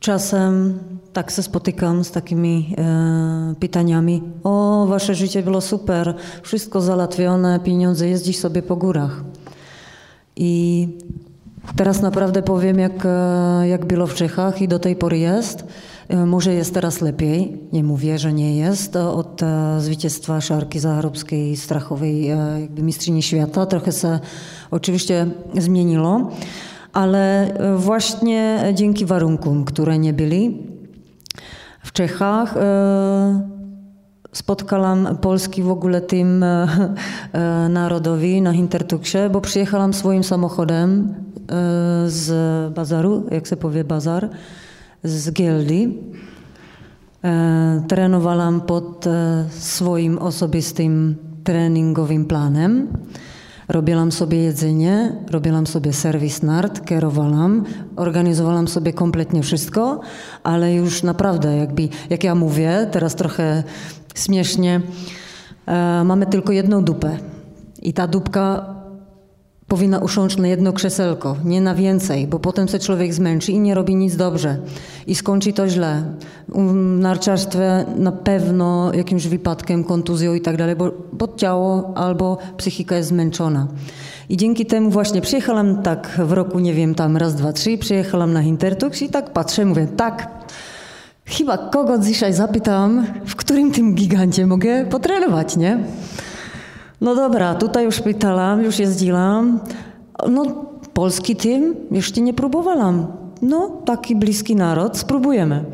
czasem 0.00 0.78
tak 1.14 1.30
się 1.30 1.42
spotykam 1.42 2.04
z 2.04 2.10
takimi 2.10 2.74
e, 2.78 3.54
pytaniami. 3.60 4.22
O, 4.44 4.86
wasze 4.88 5.14
życie 5.14 5.42
było 5.42 5.60
super, 5.60 6.14
wszystko 6.42 6.80
załatwione, 6.80 7.60
pieniądze, 7.60 8.08
jeździć 8.08 8.40
sobie 8.40 8.62
po 8.62 8.76
górach. 8.76 9.24
I 10.36 10.88
teraz 11.76 12.02
naprawdę 12.02 12.42
powiem, 12.42 12.78
jak, 12.78 13.06
e, 13.06 13.68
jak 13.68 13.84
było 13.84 14.06
w 14.06 14.14
Czechach 14.14 14.62
i 14.62 14.68
do 14.68 14.78
tej 14.78 14.96
pory 14.96 15.18
jest. 15.18 15.64
E, 16.08 16.26
może 16.26 16.54
jest 16.54 16.74
teraz 16.74 17.00
lepiej, 17.00 17.60
nie 17.72 17.84
mówię, 17.84 18.18
że 18.18 18.32
nie 18.32 18.56
jest. 18.56 18.96
Od 18.96 19.42
e, 19.42 19.80
zwycięstwa 19.80 20.40
Szarki 20.40 20.78
Zacharubskiej, 20.78 21.56
Strachowej, 21.56 22.26
jakby 22.60 22.82
mistrzyni 22.82 23.22
świata, 23.22 23.66
trochę 23.66 23.92
się 23.92 24.18
oczywiście 24.70 25.26
zmieniło 25.58 26.30
ale 26.92 27.54
właśnie 27.76 28.64
dzięki 28.74 29.06
warunkom, 29.06 29.64
które 29.64 29.98
nie 29.98 30.12
byli 30.12 30.73
w 31.84 31.92
Czechach, 31.92 32.54
spotkałam 34.32 35.16
polski 35.20 35.62
w 35.62 35.70
ogóle 35.70 36.00
tym 36.00 36.44
narodowi 37.68 38.42
na 38.42 38.52
Hintertuksie, 38.52 39.18
bo 39.32 39.40
przyjechałam 39.40 39.94
swoim 39.94 40.24
samochodem 40.24 41.14
z 42.06 42.28
bazaru, 42.74 43.26
jak 43.30 43.46
się 43.46 43.56
powie 43.56 43.84
bazar, 43.84 44.28
z 45.04 45.32
Gildi. 45.32 45.98
Trenowałam 47.88 48.60
pod 48.60 49.04
swoim 49.50 50.18
osobistym 50.18 51.16
treningowym 51.44 52.24
planem. 52.24 52.88
Robiłam 53.74 54.12
sobie 54.12 54.38
jedzenie, 54.38 55.12
robiłam 55.30 55.66
sobie 55.66 55.92
serwis 55.92 56.42
nart, 56.42 56.84
kierowałam, 56.84 57.64
organizowałam 57.96 58.68
sobie 58.68 58.92
kompletnie 58.92 59.42
wszystko, 59.42 60.00
ale 60.42 60.74
już 60.74 61.02
naprawdę, 61.02 61.56
jakby, 61.56 61.88
jak 62.10 62.24
ja 62.24 62.34
mówię, 62.34 62.88
teraz 62.92 63.14
trochę 63.14 63.62
śmiesznie, 64.14 64.80
e, 65.66 66.04
mamy 66.04 66.26
tylko 66.26 66.52
jedną 66.52 66.84
dupę. 66.84 67.18
I 67.82 67.92
ta 67.92 68.06
dupka 68.06 68.73
powinna 69.74 69.98
usiąść 69.98 70.36
na 70.36 70.48
jedno 70.48 70.72
krzeselko, 70.72 71.36
nie 71.44 71.60
na 71.60 71.74
więcej, 71.74 72.26
bo 72.26 72.38
potem 72.38 72.68
się 72.68 72.78
człowiek 72.78 73.14
zmęczy 73.14 73.52
i 73.52 73.58
nie 73.60 73.74
robi 73.74 73.94
nic 73.94 74.16
dobrze. 74.16 74.58
I 75.06 75.14
skończy 75.14 75.52
to 75.52 75.68
źle. 75.68 76.02
W 76.48 76.72
narciarstwie 76.98 77.84
na 77.96 78.12
pewno 78.12 78.92
jakimś 78.92 79.26
wypadkiem, 79.26 79.84
kontuzją 79.84 80.34
i 80.34 80.40
tak 80.40 80.56
dalej, 80.56 80.76
bo, 81.12 81.28
ciało 81.36 81.92
albo 81.96 82.38
psychika 82.56 82.96
jest 82.96 83.08
zmęczona. 83.08 83.68
I 84.28 84.36
dzięki 84.36 84.66
temu 84.66 84.90
właśnie 84.90 85.20
przyjechałam 85.20 85.82
tak 85.82 86.20
w 86.24 86.32
roku, 86.32 86.58
nie 86.58 86.74
wiem, 86.74 86.94
tam 86.94 87.16
raz, 87.16 87.34
dwa, 87.34 87.52
trzy, 87.52 87.78
przyjechałam 87.78 88.32
na 88.32 88.42
Intertux 88.42 89.02
i 89.02 89.08
tak 89.08 89.32
patrzę, 89.32 89.64
mówię, 89.64 89.86
tak, 89.96 90.28
chyba 91.24 91.58
kogo 91.58 91.98
dzisiaj 91.98 92.32
zapytam, 92.32 93.06
w 93.26 93.36
którym 93.36 93.72
tym 93.72 93.94
gigancie 93.94 94.46
mogę 94.46 94.86
potrenować, 94.86 95.56
nie? 95.56 95.78
No 97.00 97.14
dobra, 97.14 97.54
tutaj 97.54 97.84
już 97.84 98.00
pytałam, 98.00 98.62
już 98.62 98.78
jeździłam. 98.78 99.60
No, 100.28 100.44
polski 100.94 101.36
team 101.36 101.74
jeszcze 101.90 102.20
nie 102.20 102.34
próbowałam. 102.34 103.06
No, 103.42 103.82
taki 103.84 104.16
bliski 104.16 104.56
naród, 104.56 104.98
spróbujemy. 104.98 105.64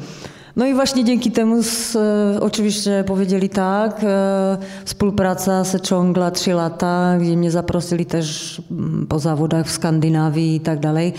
No 0.56 0.66
i 0.66 0.74
właśnie 0.74 1.04
dzięki 1.04 1.30
temu 1.30 1.62
z, 1.62 1.96
e, 1.96 2.40
oczywiście 2.40 3.04
powiedzieli 3.06 3.48
tak. 3.48 4.00
E, 4.04 4.56
współpraca 4.84 5.64
se 5.64 5.80
ciągła 5.80 6.30
trzy 6.30 6.52
lata, 6.52 7.18
gdzie 7.20 7.36
mnie 7.36 7.50
zaprosili 7.50 8.06
też 8.06 8.62
mm, 8.70 9.06
po 9.06 9.18
zawodach 9.18 9.66
w 9.66 9.70
Skandynawii 9.70 10.56
i 10.56 10.60
tak 10.60 10.80
dalej. 10.80 11.12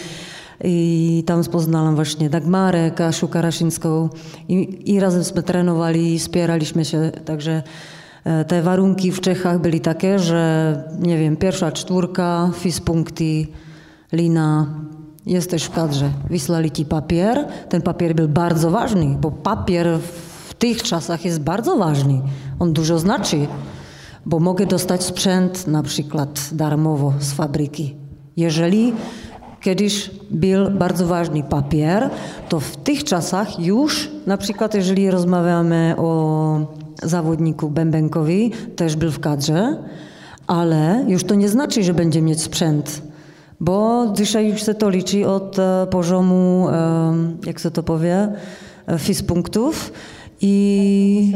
I 0.64 1.24
tam 1.26 1.44
poznałam 1.44 1.96
właśnie 1.96 2.30
Dagmarę, 2.30 2.92
Kasiu 2.92 3.28
Karaszyńską 3.28 4.10
i, 4.50 4.80
i 4.94 5.00
razem 5.00 5.44
trenowali, 5.44 6.20
wspieraliśmy 6.20 6.86
się, 6.86 7.12
także 7.26 7.64
te 8.48 8.62
warunki 8.62 9.12
w 9.12 9.22
Czechach 9.22 9.62
byli 9.62 9.80
takie, 9.80 10.20
że 10.20 10.84
nie 11.00 11.18
wiem, 11.18 11.38
pierwsza 11.38 11.72
czwórka, 11.72 12.50
fispunkty, 12.54 13.48
lina, 14.14 14.68
jesteś 15.26 15.64
w 15.64 15.72
kadrze. 15.72 16.10
Wysłali 16.30 16.72
ci 16.72 16.86
papier. 16.86 17.48
Ten 17.70 17.82
papier 17.82 18.16
był 18.16 18.28
bardzo 18.28 18.72
ważny, 18.72 19.18
bo 19.22 19.32
papier 19.32 20.00
w 20.48 20.54
tych 20.54 20.84
czasach 20.84 21.26
jest 21.26 21.42
bardzo 21.42 21.78
ważny. 21.78 22.22
On 22.60 22.74
dużo 22.74 23.00
znaczy, 23.00 23.48
bo 24.26 24.40
mogę 24.40 24.66
dostać 24.66 25.04
sprzęt 25.04 25.68
na 25.68 25.84
przykład 25.84 26.50
darmowo 26.52 27.14
z 27.20 27.34
fabryki. 27.34 27.96
Jeżeli 28.38 28.94
kiedyś 29.62 30.12
był 30.32 30.72
bardzo 30.72 31.08
ważny 31.08 31.44
papier, 31.44 32.10
to 32.50 32.60
w 32.60 32.78
tych 32.78 33.04
czasach 33.04 33.60
już, 33.60 34.12
na 34.28 34.38
przykład 34.38 34.74
jeżeli 34.74 35.12
rozmawiamy 35.12 35.96
o 35.98 36.81
zawodniku 37.02 37.70
Bębenkowi, 37.70 38.52
też 38.76 38.96
był 38.96 39.12
w 39.12 39.20
kadrze, 39.20 39.78
ale 40.48 41.06
już 41.08 41.24
to 41.24 41.36
nie 41.36 41.50
znaczy, 41.50 41.84
że 41.84 41.94
będzie 41.94 42.22
mieć 42.22 42.42
sprzęt, 42.42 43.02
bo 43.60 44.06
dzisiaj 44.14 44.50
już 44.50 44.66
się 44.66 44.74
to 44.74 44.90
liczy 44.90 45.28
od 45.28 45.60
e, 45.60 45.88
poziomu, 45.92 46.68
e, 46.70 47.14
jak 47.46 47.60
się 47.60 47.72
to 47.72 47.84
powie, 47.84 48.28
e, 48.88 49.00
FIS 49.00 49.24
punktów 49.24 49.94
i, 50.42 51.34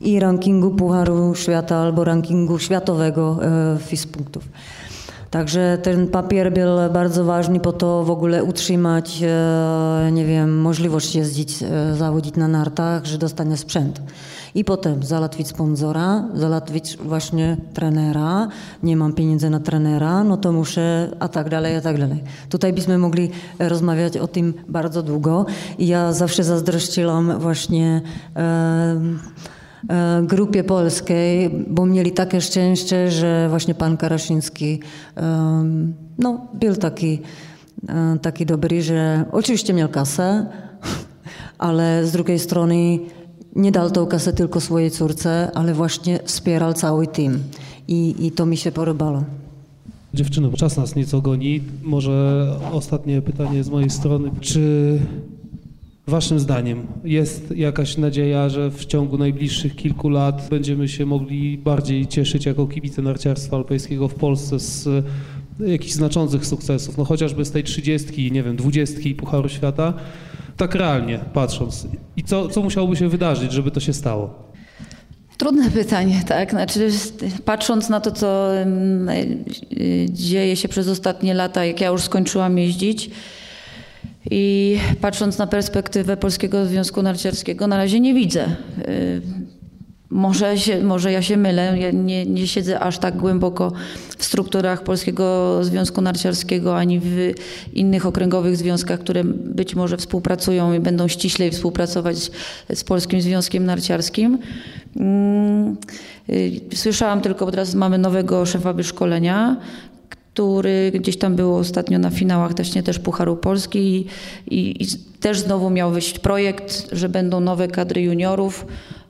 i 0.00 0.20
rankingu 0.20 0.70
Pucharu 0.70 1.34
Świata 1.34 1.76
albo 1.76 2.04
rankingu 2.04 2.58
światowego 2.58 3.38
FIS 3.78 4.06
punktów. 4.06 4.44
Także 5.30 5.78
ten 5.82 6.08
papier 6.08 6.52
był 6.52 6.76
bardzo 6.92 7.24
ważny 7.24 7.60
po 7.60 7.72
to 7.72 8.04
w 8.04 8.10
ogóle 8.10 8.44
utrzymać, 8.44 9.22
nie 10.12 10.24
wiem, 10.24 10.60
możliwość 10.60 11.14
jeździć, 11.14 11.58
zawodzić 11.94 12.36
na 12.36 12.48
nartach, 12.48 13.04
że 13.04 13.18
dostanie 13.18 13.56
sprzęt. 13.56 14.00
I 14.54 14.64
potem 14.64 15.02
załatwić 15.02 15.48
sponsora, 15.48 16.24
załatwić 16.34 16.96
właśnie 16.96 17.56
trenera. 17.74 18.48
Nie 18.82 18.96
mam 18.96 19.12
pieniędzy 19.12 19.50
na 19.50 19.60
trenera, 19.60 20.24
no 20.24 20.36
to 20.36 20.52
muszę, 20.52 21.16
a 21.20 21.28
tak 21.28 21.48
dalej, 21.48 21.76
a 21.76 21.80
tak 21.80 21.98
dalej. 21.98 22.22
Tutaj 22.48 22.72
byśmy 22.72 22.98
mogli 22.98 23.30
rozmawiać 23.58 24.16
o 24.16 24.28
tym 24.28 24.54
bardzo 24.68 25.02
długo. 25.02 25.46
I 25.78 25.86
ja 25.86 26.12
zawsze 26.12 26.44
zazdrościłam 26.44 27.38
właśnie 27.38 28.00
e, 28.36 29.00
grupie 30.22 30.64
polskiej, 30.64 31.50
bo 31.68 31.86
mieli 31.86 32.12
takie 32.12 32.40
szczęście, 32.40 33.10
że 33.10 33.46
właśnie 33.48 33.74
pan 33.74 33.96
Karaszyński 33.96 34.80
no, 36.18 36.46
był 36.54 36.76
taki, 36.76 37.22
e, 37.88 38.18
taki 38.22 38.46
dobry, 38.46 38.82
że 38.82 39.24
oczywiście 39.32 39.74
miał 39.74 39.88
kasę, 39.88 40.46
ale 41.58 42.06
z 42.06 42.12
drugiej 42.12 42.38
strony 42.38 42.98
nie 43.56 43.72
dał 43.72 43.90
tą 43.90 44.06
kasę 44.06 44.32
tylko 44.32 44.60
swojej 44.60 44.90
córce, 44.90 45.50
ale 45.54 45.74
właśnie 45.74 46.18
wspierał 46.24 46.74
cały 46.74 47.06
team. 47.06 47.38
I, 47.88 48.26
i 48.26 48.30
to 48.30 48.46
mi 48.46 48.56
się 48.56 48.72
podobało. 48.72 49.24
Dziewczyno, 50.14 50.52
czas 50.52 50.76
nas 50.76 50.96
nieco 50.96 51.20
goni. 51.20 51.60
Może 51.82 52.46
ostatnie 52.72 53.22
pytanie 53.22 53.64
z 53.64 53.68
mojej 53.68 53.90
strony. 53.90 54.30
Czy 54.40 54.98
Waszym 56.06 56.38
zdaniem 56.40 56.86
jest 57.04 57.56
jakaś 57.56 57.96
nadzieja, 57.96 58.48
że 58.48 58.70
w 58.70 58.86
ciągu 58.86 59.18
najbliższych 59.18 59.76
kilku 59.76 60.08
lat 60.08 60.46
będziemy 60.50 60.88
się 60.88 61.06
mogli 61.06 61.58
bardziej 61.58 62.06
cieszyć 62.06 62.46
jako 62.46 62.66
kibice 62.66 63.02
narciarstwa 63.02 63.56
alpejskiego 63.56 64.08
w 64.08 64.14
Polsce 64.14 64.58
z 64.58 64.88
jakichś 65.60 65.92
znaczących 65.92 66.46
sukcesów, 66.46 66.98
no 66.98 67.04
chociażby 67.04 67.44
z 67.44 67.50
tej 67.50 67.64
trzydziestki, 67.64 68.32
nie 68.32 68.42
wiem, 68.42 68.56
dwudziestki 68.56 69.14
Pucharu 69.14 69.48
Świata, 69.48 69.94
tak 70.56 70.74
realnie 70.74 71.18
patrząc. 71.32 71.86
I 72.16 72.24
co, 72.24 72.48
co 72.48 72.62
musiałoby 72.62 72.96
się 72.96 73.08
wydarzyć, 73.08 73.52
żeby 73.52 73.70
to 73.70 73.80
się 73.80 73.92
stało? 73.92 74.52
Trudne 75.36 75.70
pytanie, 75.70 76.22
tak. 76.28 76.50
Znaczy, 76.50 76.90
patrząc 77.44 77.88
na 77.88 78.00
to, 78.00 78.10
co 78.12 78.50
y, 79.72 80.06
dzieje 80.10 80.56
się 80.56 80.68
przez 80.68 80.88
ostatnie 80.88 81.34
lata, 81.34 81.64
jak 81.64 81.80
ja 81.80 81.88
już 81.88 82.02
skończyłam 82.02 82.58
jeździć 82.58 83.10
i 84.30 84.78
patrząc 85.00 85.38
na 85.38 85.46
perspektywę 85.46 86.16
Polskiego 86.16 86.66
Związku 86.66 87.02
Narciarskiego, 87.02 87.66
na 87.66 87.76
razie 87.76 88.00
nie 88.00 88.14
widzę. 88.14 88.56
Może, 90.12 90.58
się, 90.58 90.82
może 90.82 91.12
ja 91.12 91.22
się 91.22 91.36
mylę, 91.36 91.78
ja 91.78 91.90
nie, 91.90 92.26
nie 92.26 92.46
siedzę 92.46 92.80
aż 92.80 92.98
tak 92.98 93.16
głęboko 93.16 93.72
w 94.18 94.24
strukturach 94.24 94.82
Polskiego 94.82 95.58
Związku 95.64 96.00
Narciarskiego, 96.00 96.76
ani 96.76 97.00
w 97.00 97.34
innych 97.72 98.06
okręgowych 98.06 98.56
związkach, 98.56 99.00
które 99.00 99.24
być 99.24 99.74
może 99.74 99.96
współpracują 99.96 100.72
i 100.72 100.80
będą 100.80 101.08
ściślej 101.08 101.50
współpracować 101.50 102.30
z 102.74 102.84
Polskim 102.84 103.22
Związkiem 103.22 103.66
Narciarskim. 103.66 104.38
Mm, 104.96 105.76
y, 106.28 106.60
Słyszałam 106.74 107.20
tylko, 107.20 107.46
bo 107.46 107.50
teraz 107.50 107.74
mamy 107.74 107.98
nowego 107.98 108.46
szefa 108.46 108.72
wyszkolenia, 108.72 109.56
który 110.08 110.92
gdzieś 110.94 111.18
tam 111.18 111.36
był 111.36 111.56
ostatnio 111.56 111.98
na 111.98 112.10
finałach 112.10 112.54
właśnie 112.54 112.82
też 112.82 112.98
Pucharu 112.98 113.36
Polski 113.36 113.78
i, 113.78 114.06
i, 114.54 114.82
i 114.82 114.86
też 115.20 115.38
znowu 115.38 115.70
miał 115.70 115.90
wyjść 115.90 116.18
projekt, 116.18 116.88
że 116.92 117.08
będą 117.08 117.40
nowe 117.40 117.68
kadry 117.68 118.02
juniorów. 118.02 118.66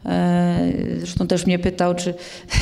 E, 0.06 0.72
Zresztą 0.98 1.26
też 1.26 1.46
mnie 1.46 1.58
pytał, 1.58 1.94
czy, 1.94 2.14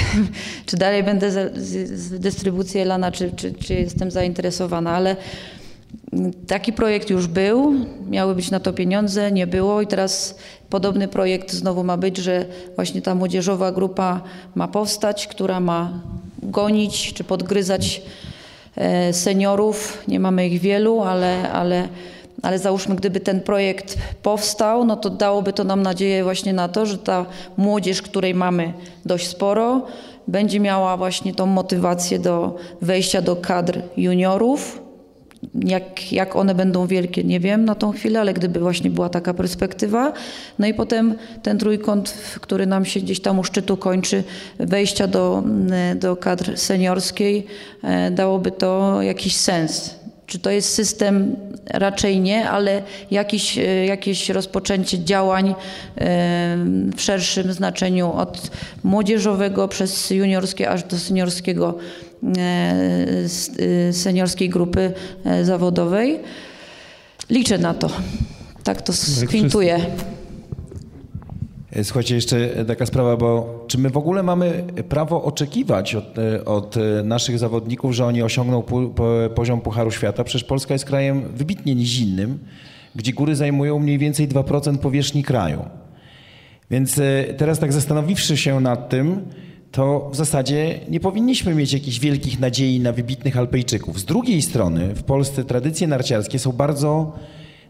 czy 0.66 0.76
dalej 0.76 1.02
będę 1.02 1.30
z 1.54 2.20
dystrybucji 2.20 2.80
Elana, 2.80 3.12
czy, 3.12 3.32
czy, 3.36 3.52
czy 3.52 3.74
jestem 3.74 4.10
zainteresowana, 4.10 4.90
ale 4.90 5.16
Taki 6.46 6.72
projekt 6.72 7.10
już 7.10 7.26
był, 7.26 7.74
miały 8.10 8.34
być 8.34 8.50
na 8.50 8.60
to 8.60 8.72
pieniądze, 8.72 9.32
nie 9.32 9.46
było 9.46 9.82
i 9.82 9.86
teraz 9.86 10.38
podobny 10.70 11.08
projekt 11.08 11.52
znowu 11.52 11.84
ma 11.84 11.96
być, 11.96 12.16
że 12.16 12.44
właśnie 12.76 13.02
ta 13.02 13.14
młodzieżowa 13.14 13.72
grupa 13.72 14.20
ma 14.54 14.68
powstać, 14.68 15.26
która 15.26 15.60
ma 15.60 16.00
gonić 16.42 17.12
czy 17.12 17.24
podgryzać 17.24 18.02
e, 18.76 19.12
seniorów. 19.12 20.02
Nie 20.08 20.20
mamy 20.20 20.48
ich 20.48 20.60
wielu, 20.60 21.00
ale, 21.00 21.52
ale, 21.52 21.88
ale 22.42 22.58
załóżmy, 22.58 22.96
gdyby 22.96 23.20
ten 23.20 23.40
projekt 23.40 23.98
powstał, 24.22 24.84
no 24.84 24.96
to 24.96 25.10
dałoby 25.10 25.52
to 25.52 25.64
nam 25.64 25.82
nadzieję 25.82 26.24
właśnie 26.24 26.52
na 26.52 26.68
to, 26.68 26.86
że 26.86 26.98
ta 26.98 27.26
młodzież, 27.56 28.02
której 28.02 28.34
mamy 28.34 28.72
dość 29.04 29.26
sporo, 29.26 29.86
będzie 30.28 30.60
miała 30.60 30.96
właśnie 30.96 31.34
tą 31.34 31.46
motywację 31.46 32.18
do 32.18 32.56
wejścia 32.82 33.22
do 33.22 33.36
kadr 33.36 33.82
juniorów, 33.96 34.82
jak, 35.54 36.12
jak 36.12 36.36
one 36.36 36.54
będą 36.54 36.86
wielkie, 36.86 37.24
nie 37.24 37.40
wiem 37.40 37.64
na 37.64 37.74
tą 37.74 37.92
chwilę, 37.92 38.20
ale 38.20 38.34
gdyby 38.34 38.60
właśnie 38.60 38.90
była 38.90 39.08
taka 39.08 39.34
perspektywa. 39.34 40.12
No 40.58 40.66
i 40.66 40.74
potem 40.74 41.14
ten 41.42 41.58
trójkąt, 41.58 42.14
który 42.40 42.66
nam 42.66 42.84
się 42.84 43.00
gdzieś 43.00 43.20
tam 43.20 43.38
u 43.38 43.44
szczytu 43.44 43.76
kończy, 43.76 44.24
wejścia 44.58 45.06
do, 45.06 45.42
do 45.96 46.16
kadr 46.16 46.58
seniorskiej, 46.58 47.46
e, 47.82 48.10
dałoby 48.10 48.50
to 48.50 49.02
jakiś 49.02 49.36
sens. 49.36 49.99
Czy 50.30 50.38
to 50.38 50.50
jest 50.50 50.74
system? 50.74 51.36
Raczej 51.66 52.20
nie, 52.20 52.50
ale 52.50 52.82
jakiś, 53.10 53.58
e, 53.58 53.86
jakieś 53.86 54.28
rozpoczęcie 54.28 55.04
działań 55.04 55.48
e, 55.48 55.54
w 56.96 57.00
szerszym 57.00 57.52
znaczeniu 57.52 58.12
od 58.12 58.50
młodzieżowego 58.84 59.68
przez 59.68 60.10
juniorskie 60.10 60.70
aż 60.70 60.84
do 60.84 60.98
seniorskiego 60.98 61.78
e, 62.38 63.92
seniorskiej 63.92 64.48
grupy 64.48 64.92
zawodowej. 65.42 66.20
Liczę 67.30 67.58
na 67.58 67.74
to. 67.74 67.90
Tak 68.64 68.82
to 68.82 68.92
skwintuję. 68.92 69.80
E, 71.72 71.84
Słuchajcie, 71.84 72.14
jeszcze 72.14 72.64
taka 72.64 72.86
sprawa, 72.86 73.16
bo 73.16 73.64
czy 73.68 73.78
my 73.78 73.90
w 73.90 73.96
ogóle 73.96 74.22
mamy 74.22 74.64
prawo 74.88 75.24
oczekiwać 75.24 75.94
od, 75.94 76.18
e, 76.18 76.44
od 76.44 76.76
e, 76.76 77.02
naszych 77.02 77.38
zawodników, 77.38 77.92
że 77.92 78.06
oni 78.06 78.22
osiągną 78.22 78.62
pu, 78.62 78.88
po, 78.88 79.08
poziom 79.34 79.60
Pucharu 79.60 79.90
Świata? 79.90 80.24
Przecież 80.24 80.44
Polska 80.44 80.74
jest 80.74 80.84
krajem 80.84 81.22
wybitnie 81.34 81.74
nizinnym, 81.74 82.38
gdzie 82.94 83.12
góry 83.12 83.36
zajmują 83.36 83.78
mniej 83.78 83.98
więcej 83.98 84.28
2% 84.28 84.78
powierzchni 84.78 85.22
kraju. 85.22 85.64
Więc 86.70 87.00
teraz 87.36 87.58
tak 87.58 87.72
zastanowiwszy 87.72 88.36
się 88.36 88.60
nad 88.60 88.88
tym, 88.88 89.20
to 89.72 90.10
w 90.12 90.16
zasadzie 90.16 90.80
nie 90.88 91.00
powinniśmy 91.00 91.54
mieć 91.54 91.72
jakichś 91.72 91.98
wielkich 91.98 92.40
nadziei 92.40 92.80
na 92.80 92.92
wybitnych 92.92 93.38
Alpejczyków. 93.38 94.00
Z 94.00 94.04
drugiej 94.04 94.42
strony 94.42 94.94
w 94.94 95.02
Polsce 95.02 95.44
tradycje 95.44 95.86
narciarskie 95.86 96.38
są 96.38 96.52
bardzo 96.52 97.12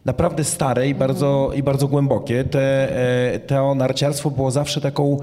naprawdę 0.04 0.44
stare 0.44 0.88
i 0.88 0.94
bardzo, 0.94 1.50
i 1.54 1.62
bardzo 1.62 1.88
głębokie. 1.88 2.44
Te, 2.44 2.96
e, 3.34 3.38
to 3.38 3.74
narciarstwo 3.74 4.30
było 4.30 4.50
zawsze 4.50 4.80
taką, 4.80 5.18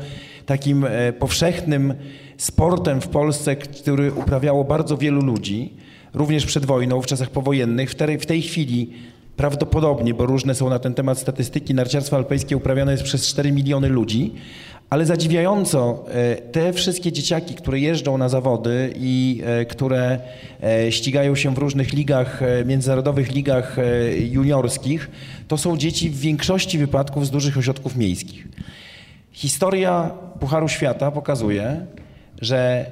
takim 0.46 0.86
e, 0.86 1.14
powszechnym 1.14 1.94
sportem 2.38 3.02
w 3.02 3.08
Polsce, 3.08 3.56
który 3.56 4.14
uprawiało 4.14 4.64
bardzo 4.64 4.98
wielu 4.98 5.22
ludzi, 5.22 5.74
również 6.14 6.46
przed 6.46 6.66
wojną, 6.66 7.02
w 7.02 7.06
czasach 7.06 7.30
powojennych. 7.30 7.92
W 7.92 7.96
tej, 7.96 8.20
w 8.20 8.26
tej 8.26 8.42
chwili 8.42 8.94
prawdopodobnie, 9.38 10.14
bo 10.14 10.26
różne 10.26 10.56
są 10.56 10.70
na 10.70 10.80
ten 10.80 10.94
temat 10.94 11.20
statystyki, 11.20 11.74
narciarstwo 11.74 12.16
alpejskie 12.16 12.58
uprawiane 12.58 12.92
jest 12.92 13.04
przez 13.04 13.28
4 13.28 13.52
miliony 13.52 13.90
ludzi, 13.90 14.34
ale 14.90 15.06
zadziwiająco 15.06 16.06
e, 16.10 16.36
te 16.36 16.74
wszystkie 16.74 17.12
dzieciaki, 17.12 17.56
które 17.56 17.80
jeżdżą 17.80 18.18
na 18.18 18.30
zawody 18.30 18.94
i 18.96 19.42
e, 19.46 19.66
które 19.66 20.20
e, 20.64 20.92
ścigają 20.92 21.36
się 21.36 21.56
w 21.56 21.58
różnych 21.58 21.94
ligach, 21.94 22.42
międzynarodowych 22.66 23.32
ligach 23.32 23.78
juniorskich, 24.32 25.12
to 25.48 25.58
są 25.58 25.78
dzieci 25.78 26.10
w 26.10 26.20
większości 26.20 26.78
wypadków 26.78 27.28
z 27.28 27.30
dużych 27.30 27.58
ośrodków 27.58 27.96
miejskich. 27.96 28.48
Historia 29.32 30.12
Pucharu 30.40 30.68
Świata 30.68 31.12
pokazuje, 31.12 31.86
że 32.42 32.86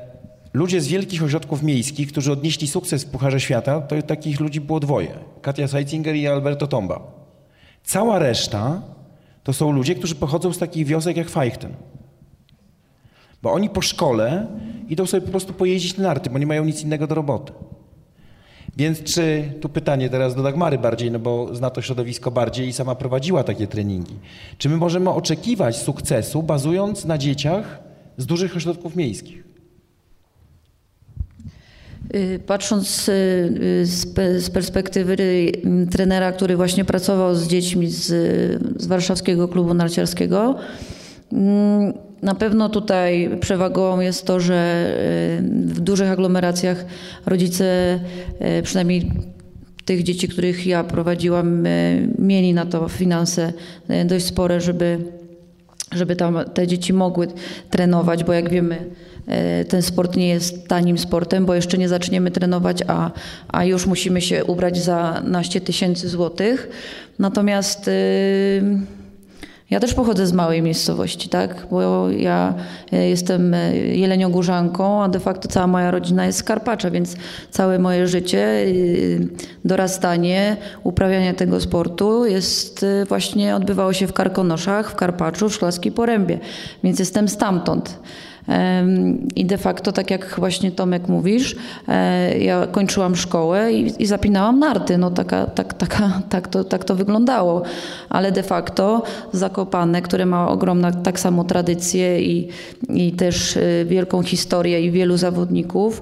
ludzie 0.54 0.82
z 0.82 0.88
wielkich 0.88 1.24
ośrodków 1.24 1.64
miejskich, 1.64 2.08
którzy 2.08 2.32
odnieśli 2.32 2.68
sukces 2.68 3.04
w 3.04 3.10
Pucharze 3.10 3.40
Świata, 3.40 3.82
to 3.82 4.02
takich 4.02 4.40
ludzi 4.40 4.62
było 4.62 4.80
dwoje. 4.80 5.08
Katia 5.42 5.68
Seitzinger 5.68 6.16
i 6.16 6.28
Alberto 6.28 6.68
Tomba. 6.68 7.00
Cała 7.84 8.20
reszta 8.20 8.82
to 9.46 9.54
są 9.54 9.72
ludzie, 9.72 9.96
którzy 9.96 10.16
pochodzą 10.16 10.54
z 10.54 10.58
takich 10.58 10.86
wiosek 10.86 11.18
jak 11.18 11.30
Feichten. 11.30 11.74
Bo 13.42 13.54
oni 13.54 13.70
po 13.70 13.82
szkole 13.82 14.48
idą 14.90 15.06
sobie 15.06 15.22
po 15.22 15.32
prostu 15.32 15.54
pojeździć 15.54 15.98
na 15.98 16.04
narty, 16.04 16.30
bo 16.30 16.40
nie 16.40 16.48
mają 16.48 16.66
nic 16.66 16.82
innego 16.82 17.08
do 17.08 17.16
roboty. 17.16 17.54
Więc 18.78 19.04
czy, 19.04 19.54
tu 19.62 19.70
pytanie 19.70 20.10
teraz 20.10 20.36
do 20.36 20.44
Dagmary 20.44 20.78
bardziej, 20.78 21.12
no 21.12 21.20
bo 21.20 21.56
zna 21.56 21.70
to 21.70 21.82
środowisko 21.82 22.32
bardziej 22.32 22.68
i 22.68 22.74
sama 22.74 22.96
prowadziła 22.96 23.44
takie 23.44 23.68
treningi. 23.68 24.16
Czy 24.58 24.70
my 24.70 24.78
możemy 24.78 25.10
oczekiwać 25.10 25.78
sukcesu 25.78 26.44
bazując 26.44 27.06
na 27.06 27.18
dzieciach 27.18 27.80
z 28.18 28.26
dużych 28.26 28.56
ośrodków 28.56 28.96
miejskich? 28.96 29.45
Y, 32.16 32.40
Patrząc 32.46 33.10
y, 33.10 33.12
y, 33.82 33.86
z 33.86 34.06
pe- 34.14 34.40
z 34.40 34.50
perspektywy 34.50 35.16
trenera, 35.92 36.32
który 36.32 36.56
właśnie 36.56 36.86
pracował 36.86 37.36
z 37.36 37.48
dziećmi 37.48 37.88
z, 37.88 38.06
z 38.82 38.88
warszawskiego 38.88 39.48
klubu 39.48 39.74
narciarskiego, 39.74 40.56
mm, 41.34 41.94
na 42.22 42.36
pewno 42.36 42.70
tutaj 42.70 43.30
przewagą 43.42 44.00
jest 44.00 44.26
to, 44.26 44.40
że 44.40 44.90
w 45.66 45.80
dużych 45.80 46.10
aglomeracjach 46.10 46.86
rodzice, 47.26 48.00
przynajmniej 48.64 49.12
tych 49.86 50.04
dzieci, 50.04 50.28
których 50.28 50.68
ja 50.68 50.84
prowadziłam, 50.84 51.68
mieli 52.20 52.54
na 52.54 52.66
to 52.66 52.90
finanse 52.90 53.54
dość 54.06 54.26
spore, 54.26 54.62
żeby 54.62 55.00
żeby 55.92 56.16
tam 56.16 56.38
te 56.54 56.68
dzieci 56.68 56.94
mogły 56.94 57.28
trenować, 57.70 58.24
bo 58.24 58.34
jak 58.34 58.50
wiemy, 58.50 58.86
ten 59.68 59.82
sport 59.82 60.16
nie 60.16 60.28
jest 60.28 60.68
tanim 60.68 60.98
sportem, 60.98 61.46
bo 61.46 61.56
jeszcze 61.56 61.78
nie 61.78 61.90
zaczniemy 61.90 62.32
trenować, 62.32 62.80
a, 62.88 63.12
a 63.48 63.66
już 63.66 63.86
musimy 63.86 64.22
się 64.22 64.46
ubrać 64.46 64.78
za 64.78 65.22
naście 65.26 65.62
tysięcy 65.62 66.10
złotych. 66.10 66.70
Natomiast 67.20 67.88
y, 67.88 67.92
ja 69.70 69.80
też 69.80 69.94
pochodzę 69.94 70.28
z 70.28 70.34
małej 70.34 70.62
miejscowości, 70.62 71.30
tak? 71.30 71.68
Bo 71.72 72.10
ja 72.10 72.54
e, 72.92 73.10
jestem 73.10 73.54
e, 73.54 73.78
jeleniogórzanką, 73.78 75.04
a 75.04 75.10
de 75.10 75.20
facto 75.20 75.48
cała 75.48 75.68
moja 75.68 75.92
rodzina 75.92 76.26
jest 76.26 76.40
z 76.40 76.44
więc 76.92 77.16
całe 77.52 77.80
moje 77.80 78.08
życie, 78.08 78.48
y, 78.68 79.28
dorastanie, 79.66 80.58
uprawianie 80.84 81.34
tego 81.34 81.62
sportu 81.62 82.26
jest 82.26 82.84
y, 82.84 83.06
właśnie 83.06 83.56
odbywało 83.56 83.94
się 83.94 84.08
w 84.08 84.14
Karkonoszach, 84.14 84.92
w 84.92 84.96
Karpaczu, 84.96 85.50
w 85.50 85.54
Szklarskiej 85.54 85.92
Porębie, 85.92 86.40
więc 86.84 87.00
jestem 87.00 87.28
stamtąd. 87.28 88.00
I 89.36 89.46
de 89.46 89.58
facto, 89.58 89.92
tak 89.92 90.12
jak 90.12 90.36
właśnie 90.38 90.72
Tomek 90.72 91.08
mówisz, 91.08 91.56
e, 91.88 92.38
ja 92.38 92.68
kończyłam 92.68 93.16
szkołę 93.16 93.74
i, 93.74 94.04
i 94.04 94.06
zapinałam 94.06 94.60
narty. 94.60 94.98
No 94.98 95.12
taka, 95.12 95.46
tak, 95.46 95.74
taka, 95.74 96.22
tak, 96.30 96.48
to, 96.48 96.64
tak 96.64 96.84
to 96.84 96.96
wyglądało. 96.96 97.64
Ale 98.10 98.32
de 98.32 98.44
facto 98.44 99.04
Zakopane, 99.32 100.02
które 100.02 100.26
ma 100.26 100.48
ogromną 100.48 100.92
tak 100.92 101.20
samo 101.20 101.44
tradycję 101.44 102.22
i, 102.22 102.50
i 102.90 103.12
też 103.12 103.58
e, 103.58 103.86
wielką 103.86 104.24
historię 104.24 104.82
i 104.82 104.92
wielu 104.92 105.18
zawodników, 105.18 106.02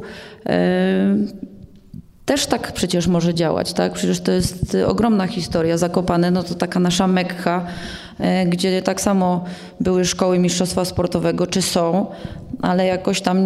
też 2.25 2.45
tak 2.45 2.71
przecież 2.71 3.07
może 3.07 3.33
działać, 3.33 3.73
tak? 3.73 3.93
Przecież 3.93 4.21
to 4.21 4.31
jest 4.31 4.77
ogromna 4.87 5.27
historia. 5.27 5.77
Zakopane, 5.77 6.31
no 6.31 6.43
to 6.43 6.55
taka 6.55 6.79
nasza 6.79 7.07
Mekka, 7.07 7.65
e, 7.65 8.02
gdzie 8.47 8.81
tak 8.81 9.01
samo 9.01 9.43
były 9.79 10.05
szkoły 10.05 10.39
mistrzostwa 10.39 10.85
sportowego, 10.85 11.47
czy 11.47 11.61
są, 11.61 12.05
ale 12.61 12.85
jakoś 12.85 13.21
tam, 13.21 13.37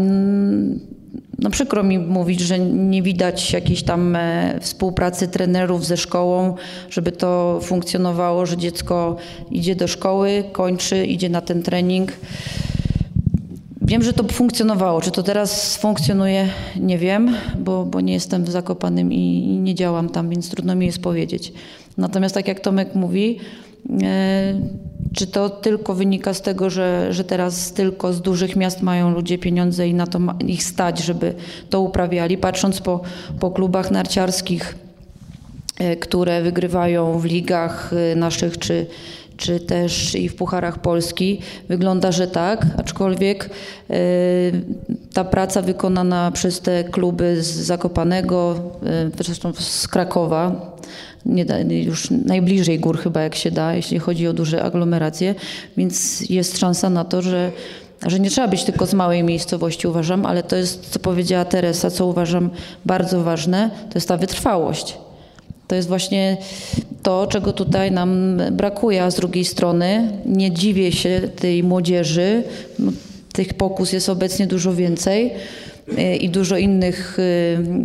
no 1.39 1.49
przykro 1.49 1.84
mi 1.84 1.99
mówić, 1.99 2.39
że 2.39 2.60
nie 2.60 3.01
widać 3.01 3.53
jakiejś 3.53 3.84
tam 3.84 4.15
e, 4.15 4.60
współpracy 4.62 5.27
trenerów 5.27 5.86
ze 5.86 5.97
szkołą, 5.97 6.56
żeby 6.89 7.12
to 7.12 7.60
funkcjonowało, 7.63 8.45
że 8.45 8.58
dziecko 8.58 9.15
idzie 9.51 9.75
do 9.75 9.88
szkoły, 9.88 10.43
kończy, 10.51 11.06
idzie 11.06 11.30
na 11.30 11.41
ten 11.41 11.63
trening. 11.63 12.12
Wiem, 13.82 14.03
że 14.03 14.13
to 14.13 14.23
funkcjonowało. 14.23 15.01
Czy 15.01 15.12
to 15.12 15.23
teraz 15.23 15.77
funkcjonuje, 15.77 16.49
nie 16.80 16.97
wiem, 16.97 17.36
bo, 17.60 17.86
bo 17.86 18.01
nie 18.01 18.13
jestem 18.13 18.43
w 18.43 18.49
Zakopanym 18.49 19.13
i, 19.13 19.17
i 19.45 19.60
nie 19.60 19.75
działam 19.75 20.10
tam, 20.10 20.30
więc 20.30 20.49
trudno 20.49 20.75
mi 20.75 20.86
jest 20.86 21.01
powiedzieć. 21.01 21.53
Natomiast 21.97 22.36
tak 22.36 22.47
jak 22.47 22.60
Tomek 22.60 22.95
mówi, 22.95 23.39
e, 23.39 23.66
czy 25.13 25.28
to 25.28 25.50
tylko 25.50 25.93
wynika 25.93 26.34
z 26.34 26.41
tego, 26.41 26.69
że, 26.69 27.13
że 27.13 27.23
teraz 27.23 27.73
tylko 27.73 28.13
z 28.13 28.21
dużych 28.21 28.56
miast 28.56 28.82
mają 28.82 29.12
ludzie 29.12 29.38
pieniądze 29.38 29.88
i 29.88 29.93
na 29.93 30.08
to 30.08 30.19
ich 30.47 30.63
stać, 30.63 31.00
żeby 31.00 31.34
to 31.69 31.82
uprawiali? 31.82 32.38
Patrząc 32.38 32.82
po, 32.82 33.02
po 33.39 33.52
klubach 33.52 33.91
narciarskich, 33.91 34.76
e, 35.80 35.95
które 35.95 36.41
wygrywają 36.41 37.19
w 37.19 37.26
ligach 37.26 37.93
e, 37.93 38.15
naszych 38.15 38.58
czy, 38.58 38.86
czy 39.38 39.60
też 39.60 40.15
i 40.15 40.30
w 40.30 40.36
Pucharach 40.36 40.80
Polski. 40.80 41.41
Wygląda, 41.69 42.12
że 42.12 42.28
tak, 42.28 42.65
aczkolwiek 42.78 43.50
ta 45.13 45.23
praca 45.23 45.62
wykonana 45.62 46.32
przez 46.32 46.62
te 46.62 46.84
kluby 46.84 47.43
z 47.43 47.47
Zakopanego, 47.47 48.56
zresztą 49.17 49.54
z 49.54 49.88
Krakowa, 49.88 50.76
nie 51.27 51.45
da, 51.45 51.59
już 51.59 52.09
najbliżej 52.25 52.79
gór 52.79 52.99
chyba 52.99 53.21
jak 53.21 53.35
się 53.35 53.51
da, 53.51 53.75
jeśli 53.75 53.99
chodzi 53.99 54.27
o 54.27 54.33
duże 54.33 54.63
aglomeracje, 54.63 55.35
więc 55.77 56.21
jest 56.29 56.57
szansa 56.57 56.89
na 56.89 57.05
to, 57.05 57.21
że 57.21 57.51
że 58.05 58.19
nie 58.19 58.29
trzeba 58.29 58.47
być 58.47 58.63
tylko 58.63 58.85
z 58.85 58.93
małej 58.93 59.23
miejscowości, 59.23 59.87
uważam, 59.87 60.25
ale 60.25 60.43
to 60.43 60.55
jest, 60.55 60.89
co 60.89 60.99
powiedziała 60.99 61.45
Teresa, 61.45 61.89
co 61.89 62.05
uważam 62.05 62.49
bardzo 62.85 63.23
ważne, 63.23 63.69
to 63.89 63.91
jest 63.95 64.07
ta 64.07 64.17
wytrwałość. 64.17 64.97
To 65.67 65.75
jest 65.75 65.87
właśnie 65.87 66.37
to, 67.03 67.27
czego 67.27 67.53
tutaj 67.53 67.91
nam 67.91 68.41
brakuje, 68.51 69.03
a 69.03 69.11
z 69.11 69.15
drugiej 69.15 69.45
strony 69.45 70.11
nie 70.25 70.51
dziwię 70.51 70.91
się 70.91 71.21
tej 71.39 71.63
młodzieży. 71.63 72.43
No, 72.79 72.91
tych 73.33 73.53
pokus 73.53 73.93
jest 73.93 74.09
obecnie 74.09 74.47
dużo 74.47 74.73
więcej. 74.73 75.33
Y, 75.91 76.15
i 76.15 76.30
dużo 76.30 76.58
innych 76.58 77.17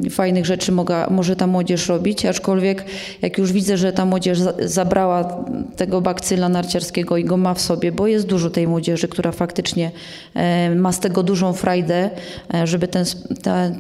y, 0.05 0.11
fajnych 0.11 0.47
rzeczy 0.47 0.73
może 1.11 1.37
ta 1.37 1.47
młodzież 1.47 1.89
robić, 1.89 2.27
aczkolwiek 2.27 2.85
jak 3.23 3.39
już 3.39 3.53
widzę, 3.53 3.77
że 3.77 3.93
ta 3.93 4.05
młodzież 4.05 4.39
zabrała 4.61 5.45
tego 5.77 6.01
bakcyla 6.01 6.49
narciarskiego 6.49 7.17
i 7.17 7.25
go 7.25 7.37
ma 7.37 7.55
w 7.55 7.61
sobie, 7.61 7.93
bo 7.93 8.07
jest 8.07 8.27
dużo 8.27 8.51
tej 8.51 8.69
młodzieży, 8.69 9.09
która 9.09 9.33
faktycznie 9.33 9.91
e, 10.35 10.75
ma 10.75 10.93
z 10.93 11.01
tego 11.01 11.23
dużą 11.23 11.53
frajdę, 11.53 12.11
e, 12.55 12.67
żeby 12.67 12.89
ten, 12.89 13.05
ten, 13.43 13.75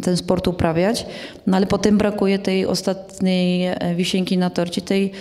ten, 0.00 0.16
sport 0.16 0.48
uprawiać, 0.48 1.06
no 1.46 1.56
ale 1.56 1.66
potem 1.66 1.98
brakuje 1.98 2.38
tej 2.38 2.66
ostatniej 2.66 3.66
e, 3.66 3.94
wisienki 3.94 4.38
na 4.38 4.50
torcie, 4.50 4.80
tej 4.80 5.12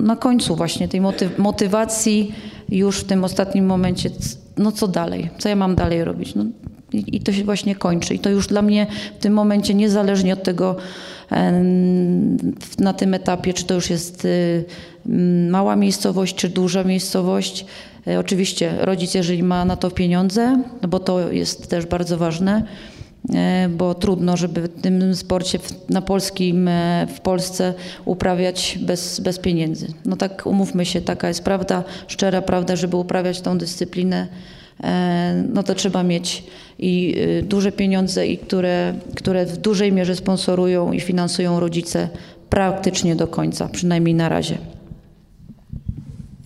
na 0.00 0.16
końcu 0.16 0.56
właśnie 0.56 0.88
tej 0.88 1.00
motywacji 1.38 2.34
już 2.68 3.00
w 3.00 3.04
tym 3.04 3.24
ostatnim 3.24 3.66
momencie, 3.66 4.10
no 4.56 4.72
co 4.72 4.88
dalej, 4.88 5.30
co 5.38 5.48
ja 5.48 5.56
mam 5.56 5.74
dalej 5.74 6.04
robić. 6.04 6.34
No, 6.34 6.44
i, 6.94 7.20
to 7.20 7.32
się 7.32 7.44
właśnie 7.44 7.74
kończy. 7.74 8.14
I 8.14 8.18
to 8.18 8.30
już 8.30 8.46
dla 8.46 8.62
mnie 8.62 8.86
w 9.18 9.22
tym 9.22 9.32
momencie, 9.32 9.74
niezależnie 9.74 10.32
od 10.32 10.42
tego, 10.42 10.76
na 12.78 12.92
tym 12.92 13.14
etapie, 13.14 13.52
czy 13.52 13.64
to 13.64 13.74
już 13.74 13.90
jest 13.90 14.24
y, 14.24 14.64
mała 15.50 15.76
miejscowość, 15.76 16.34
czy 16.34 16.48
duża 16.48 16.84
miejscowość. 16.84 17.66
E, 18.06 18.18
oczywiście 18.18 18.74
rodzic, 18.80 19.14
jeżeli 19.14 19.42
ma 19.42 19.64
na 19.64 19.76
to 19.76 19.90
pieniądze, 19.90 20.62
bo 20.88 21.00
to 21.00 21.32
jest 21.32 21.68
też 21.68 21.86
bardzo 21.86 22.18
ważne, 22.18 22.62
e, 23.34 23.68
bo 23.68 23.94
trudno, 23.94 24.36
żeby 24.36 24.62
w 24.62 24.80
tym 24.80 25.14
sporcie 25.14 25.58
na 25.88 26.02
polskim, 26.02 26.68
e, 26.68 27.06
w 27.14 27.20
Polsce 27.20 27.74
uprawiać 28.04 28.78
bez, 28.80 29.20
bez 29.20 29.38
pieniędzy. 29.38 29.86
No 30.04 30.16
tak 30.16 30.46
umówmy 30.46 30.84
się, 30.86 31.00
taka 31.00 31.28
jest 31.28 31.44
prawda, 31.44 31.84
szczera 32.08 32.42
prawda, 32.42 32.76
żeby 32.76 32.96
uprawiać 32.96 33.40
tą 33.40 33.58
dyscyplinę 33.58 34.26
no 35.54 35.62
to 35.62 35.74
trzeba 35.74 36.02
mieć 36.02 36.44
i 36.78 37.14
y, 37.18 37.42
duże 37.42 37.72
pieniądze, 37.72 38.26
i 38.26 38.38
które, 38.38 38.94
które 39.16 39.46
w 39.46 39.56
dużej 39.56 39.92
mierze 39.92 40.16
sponsorują 40.16 40.92
i 40.92 41.00
finansują 41.00 41.60
rodzice 41.60 42.08
praktycznie 42.50 43.16
do 43.16 43.26
końca, 43.26 43.68
przynajmniej 43.68 44.14
na 44.14 44.28
razie. 44.28 44.58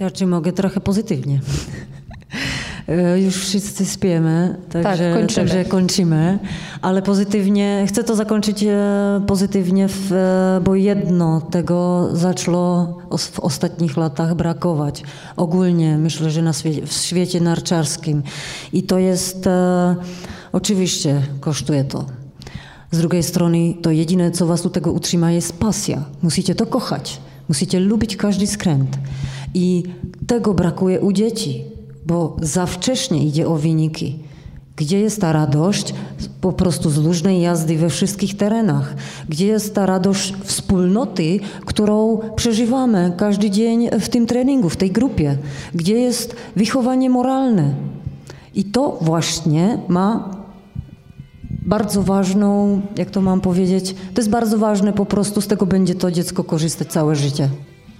Ja 0.00 0.10
czy 0.10 0.26
mogę 0.26 0.52
trochę 0.52 0.80
pozytywnie. 0.80 1.40
E, 2.88 3.20
już 3.20 3.36
wszyscy 3.36 3.86
spiemy, 3.86 4.56
także, 4.70 5.04
tak, 5.10 5.20
kończymy. 5.20 5.48
także 5.48 5.64
kończymy. 5.64 6.38
Ale 6.82 7.02
pozytywnie, 7.02 7.84
chcę 7.88 8.04
to 8.04 8.16
zakończyć 8.16 8.62
e, 8.62 9.20
pozytywnie, 9.26 9.88
w, 9.88 10.12
e, 10.12 10.60
bo 10.64 10.74
jedno 10.74 11.40
tego 11.40 12.08
zaczęło 12.12 12.98
w 13.18 13.40
ostatnich 13.40 13.96
latach 13.96 14.34
brakować. 14.34 15.02
Ogólnie 15.36 15.98
myślę, 15.98 16.30
że 16.30 16.42
na 16.42 16.52
świecie, 16.52 16.86
w 16.86 16.92
świecie 16.92 17.40
narciarskim. 17.40 18.22
I 18.72 18.82
to 18.82 18.98
jest, 18.98 19.48
oczywiście 20.52 21.22
kosztuje 21.40 21.84
to. 21.84 22.04
Z 22.90 22.98
drugiej 22.98 23.22
strony 23.22 23.74
to 23.82 23.90
jedyne, 23.90 24.30
co 24.30 24.46
was 24.46 24.62
do 24.62 24.70
tego 24.70 24.92
utrzyma 24.92 25.32
jest 25.32 25.58
pasja. 25.58 26.04
Musicie 26.22 26.54
to 26.54 26.66
kochać. 26.66 27.20
Musicie 27.48 27.80
lubić 27.80 28.16
każdy 28.16 28.46
skręt. 28.46 28.98
I 29.54 29.82
tego 30.26 30.54
brakuje 30.54 31.00
u 31.00 31.12
dzieci 31.12 31.77
bo 32.08 32.36
za 32.40 32.66
wcześnie 32.66 33.24
idzie 33.24 33.48
o 33.48 33.54
wyniki. 33.54 34.18
Gdzie 34.76 35.00
jest 35.00 35.20
ta 35.20 35.32
radość 35.32 35.94
po 36.40 36.52
prostu 36.52 36.90
z 36.90 36.98
luźnej 37.04 37.40
jazdy 37.40 37.76
we 37.76 37.90
wszystkich 37.90 38.36
terenach? 38.36 38.94
Gdzie 39.28 39.46
jest 39.46 39.74
ta 39.74 39.86
radość 39.86 40.34
wspólnoty, 40.44 41.40
którą 41.66 42.20
przeżywamy 42.36 43.12
każdy 43.16 43.50
dzień 43.50 43.88
w 44.00 44.08
tym 44.08 44.26
treningu, 44.26 44.68
w 44.68 44.76
tej 44.76 44.90
grupie? 44.90 45.38
Gdzie 45.74 45.94
jest 45.94 46.36
wychowanie 46.56 47.10
moralne? 47.10 47.74
I 48.54 48.64
to 48.64 48.98
właśnie 49.00 49.78
ma 49.88 50.30
bardzo 51.66 52.02
ważną, 52.02 52.80
jak 52.96 53.10
to 53.10 53.20
mam 53.20 53.40
powiedzieć, 53.40 53.94
to 54.14 54.20
jest 54.20 54.30
bardzo 54.30 54.58
ważne, 54.58 54.92
po 54.92 55.06
prostu 55.06 55.40
z 55.40 55.46
tego 55.46 55.66
będzie 55.66 55.94
to 55.94 56.10
dziecko 56.10 56.44
korzystać 56.44 56.88
całe 56.88 57.16
życie. 57.16 57.48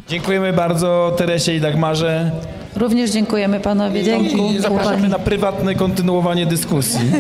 Dziękujemy 0.09 0.53
bardzo 0.53 1.15
Teresie 1.19 1.53
i 1.55 1.61
Dagmarze. 1.61 2.33
Również 2.79 3.11
dziękujemy 3.11 3.61
panowie. 3.61 4.05
Dzięki. 4.05 4.55
I 4.55 4.61
zapraszamy 4.61 5.09
na 5.09 5.19
prywatne 5.19 5.75
kontynuowanie 5.75 6.47
dyskusji. 6.47 7.01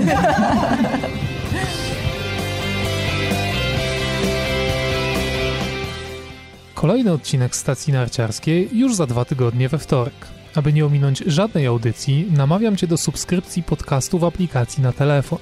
Kolejny 6.74 7.12
odcinek 7.12 7.56
stacji 7.56 7.92
narciarskiej 7.92 8.68
już 8.72 8.94
za 8.94 9.06
dwa 9.06 9.24
tygodnie 9.24 9.68
we 9.68 9.78
wtorek. 9.78 10.14
Aby 10.54 10.72
nie 10.72 10.86
ominąć 10.86 11.18
żadnej 11.26 11.66
audycji, 11.66 12.28
namawiam 12.36 12.76
Cię 12.76 12.86
do 12.86 12.96
subskrypcji 12.96 13.62
podcastu 13.62 14.18
w 14.18 14.24
aplikacji 14.24 14.82
na 14.82 14.92
telefon. 14.92 15.38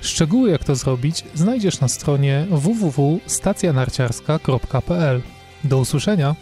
Szczegóły 0.00 0.50
jak 0.50 0.64
to 0.64 0.74
zrobić 0.74 1.24
znajdziesz 1.34 1.80
na 1.80 1.88
stronie 1.88 2.46
www.stacjanarciarska.pl. 2.50 5.22
Do 5.64 5.78
usłyszenia! 5.78 6.34